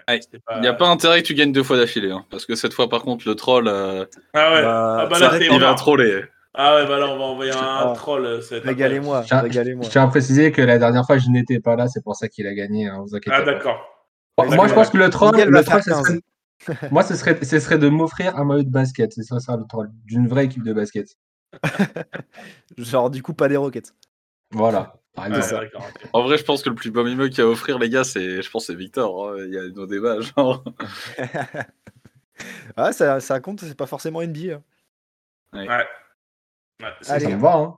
Ouais, 0.09 0.21
Il 0.55 0.61
n'y 0.61 0.69
a 0.69 0.73
pas 0.73 0.87
intérêt 0.87 1.21
que 1.21 1.27
tu 1.27 1.35
gagnes 1.35 1.53
deux 1.53 1.65
fois 1.65 1.77
d'affilée, 1.77 2.11
hein, 2.13 2.25
parce 2.31 2.47
que 2.47 2.55
cette 2.55 2.73
fois, 2.73 2.89
par 2.89 3.03
contre, 3.03 3.29
le 3.29 3.35
troll, 3.35 3.67
euh, 3.69 4.07
Ah 4.33 4.53
ouais. 4.53 4.63
Bah, 4.63 4.99
ah 5.01 5.07
bah 5.07 5.19
là, 5.19 5.39
il 5.39 5.61
va 5.61 5.75
troller. 5.75 6.25
Ah 6.55 6.75
ouais, 6.77 6.87
bah 6.87 6.99
là, 6.99 7.09
on 7.09 7.17
va 7.19 7.25
envoyer 7.25 7.53
un 7.53 7.57
Ah. 7.61 7.93
troll. 7.95 8.27
euh, 8.27 8.41
Régalez-moi, 8.51 9.23
Je 9.23 9.29
tiens, 9.29 9.41
régalez-moi. 9.41 9.85
je 9.85 9.91
tiens 9.91 10.03
à 10.05 10.09
préciser 10.09 10.51
que 10.51 10.61
la 10.63 10.79
dernière 10.79 11.07
fois, 11.07 11.17
je 11.19 11.29
n'étais 11.29 11.61
pas 11.61 11.77
là, 11.77 11.87
c'est 11.89 12.03
pour 12.03 12.17
ça 12.17 12.29
qu'il 12.29 12.47
a 12.47 12.55
gagné. 12.55 12.89
Hein, 12.89 13.03
vous 13.07 13.15
inquiétez 13.15 13.37
Ah 13.39 13.43
pas. 13.43 13.53
d'accord. 13.53 13.79
Moi, 14.37 14.47
moi, 14.57 14.69
je 14.69 14.75
pense 14.75 14.91
que 14.91 14.97
le 14.99 15.11
troll, 15.11 15.33
Miguel 15.33 15.49
le 15.51 15.63
troll, 15.63 15.83
serait- 15.83 16.21
moi, 16.91 17.03
ce 17.05 17.15
serait, 17.15 17.43
ce 17.45 17.59
serait 17.61 17.79
de 17.79 17.89
m'offrir 17.89 18.37
un 18.37 18.45
maillot 18.45 18.63
de 18.65 18.71
basket. 18.71 19.13
C'est 19.13 19.23
ça, 19.23 19.39
ça 19.39 19.57
le 19.57 19.65
troll. 19.69 19.91
D'une 20.07 20.27
vraie 20.29 20.47
équipe 20.47 20.63
de 20.65 20.73
basket. 20.73 21.09
Genre, 22.79 23.11
du 23.11 23.23
coup, 23.23 23.33
pas 23.35 23.49
des 23.49 23.57
roquettes. 23.57 23.95
Voilà, 24.51 24.95
par. 25.15 25.27
En 26.13 26.23
vrai, 26.25 26.37
je 26.39 26.45
pense 26.45 26.63
que 26.63 26.69
le 26.71 26.75
plus 26.75 26.91
beau 26.91 27.05
mimo 27.05 27.27
qu'il 27.29 27.39
y 27.39 27.41
a 27.43 27.45
à 27.45 27.47
offrir, 27.49 27.79
les 27.79 27.89
gars, 27.89 28.03
c'est, 28.05 28.43
je 28.43 28.51
pense, 28.51 28.67
c'est 28.67 28.75
Victor. 28.75 29.29
hein. 29.31 29.37
Il 29.47 29.55
y 29.55 29.59
a 29.59 29.69
nos 29.69 29.87
débats, 29.87 30.21
genre. 30.21 30.65
Ah, 32.77 32.93
ça, 32.93 33.21
ça 33.21 33.39
compte, 33.41 33.61
c'est 33.61 33.77
pas 33.77 33.87
forcément 33.87 34.23
NBA. 34.23 34.55
hein. 34.55 34.63
Ouais. 35.53 35.69
Ouais, 35.69 35.85
c'est 37.03 37.11
Allez. 37.11 37.25
Ça 37.25 37.31
ça. 37.31 37.37
me 37.37 37.41
va, 37.43 37.55
hein. 37.55 37.77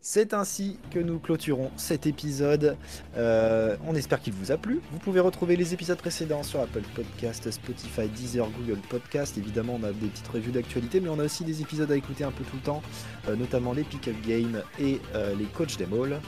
C'est 0.00 0.34
ainsi 0.34 0.78
que 0.90 0.98
nous 0.98 1.18
clôturons 1.18 1.70
cet 1.76 2.06
épisode. 2.06 2.76
Euh, 3.16 3.76
on 3.86 3.94
espère 3.94 4.20
qu'il 4.20 4.32
vous 4.32 4.50
a 4.50 4.56
plu. 4.56 4.80
Vous 4.90 4.98
pouvez 4.98 5.20
retrouver 5.20 5.56
les 5.56 5.72
épisodes 5.72 5.98
précédents 5.98 6.42
sur 6.42 6.60
Apple 6.60 6.82
Podcast, 6.94 7.50
Spotify, 7.50 8.08
Deezer, 8.08 8.48
Google 8.50 8.80
Podcast. 8.88 9.38
Évidemment, 9.38 9.78
on 9.80 9.84
a 9.84 9.92
des 9.92 10.08
petites 10.08 10.26
revues 10.28 10.50
d'actualité, 10.50 11.00
mais 11.00 11.08
on 11.08 11.18
a 11.20 11.24
aussi 11.24 11.44
des 11.44 11.60
épisodes 11.62 11.90
à 11.90 11.96
écouter 11.96 12.24
un 12.24 12.32
peu 12.32 12.44
tout 12.44 12.56
le 12.56 12.62
temps, 12.62 12.82
euh, 13.28 13.36
notamment 13.36 13.72
les 13.72 13.84
pick-up 13.84 14.16
games 14.26 14.62
et 14.80 15.00
euh, 15.14 15.34
les 15.36 15.46
coachs 15.46 15.76
des 15.76 15.86
malls. 15.86 16.20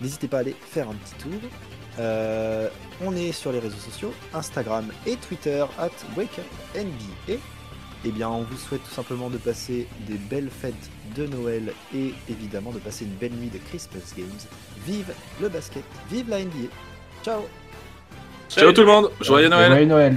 N'hésitez 0.00 0.26
pas 0.26 0.38
à 0.38 0.40
aller 0.40 0.56
faire 0.60 0.88
un 0.88 0.94
petit 0.94 1.14
tour. 1.22 1.40
Euh, 1.98 2.68
on 3.04 3.14
est 3.14 3.32
sur 3.32 3.52
les 3.52 3.58
réseaux 3.58 3.76
sociaux, 3.76 4.12
Instagram 4.34 4.90
et 5.06 5.16
Twitter, 5.16 5.64
at 5.78 5.90
WakeUpNBA. 6.16 7.38
Eh 8.04 8.10
bien, 8.10 8.28
on 8.28 8.42
vous 8.42 8.56
souhaite 8.56 8.82
tout 8.82 8.94
simplement 8.94 9.30
de 9.30 9.38
passer 9.38 9.86
des 10.08 10.18
belles 10.18 10.50
fêtes 10.50 10.90
de 11.16 11.26
Noël 11.26 11.72
et 11.94 12.12
évidemment 12.28 12.72
de 12.72 12.78
passer 12.78 13.04
une 13.04 13.12
belle 13.12 13.32
nuit 13.32 13.50
de 13.50 13.58
Christmas 13.58 14.12
Games. 14.16 14.26
Vive 14.84 15.12
le 15.40 15.48
basket, 15.48 15.84
vive 16.10 16.28
la 16.28 16.40
NBA. 16.40 16.68
Ciao 17.24 17.42
Ciao 18.48 18.72
tout 18.72 18.80
le 18.82 18.88
monde, 18.88 19.10
joyeux 19.20 19.48
Noël. 19.48 19.70
Joyeux 19.70 19.86
Noël. 19.86 20.16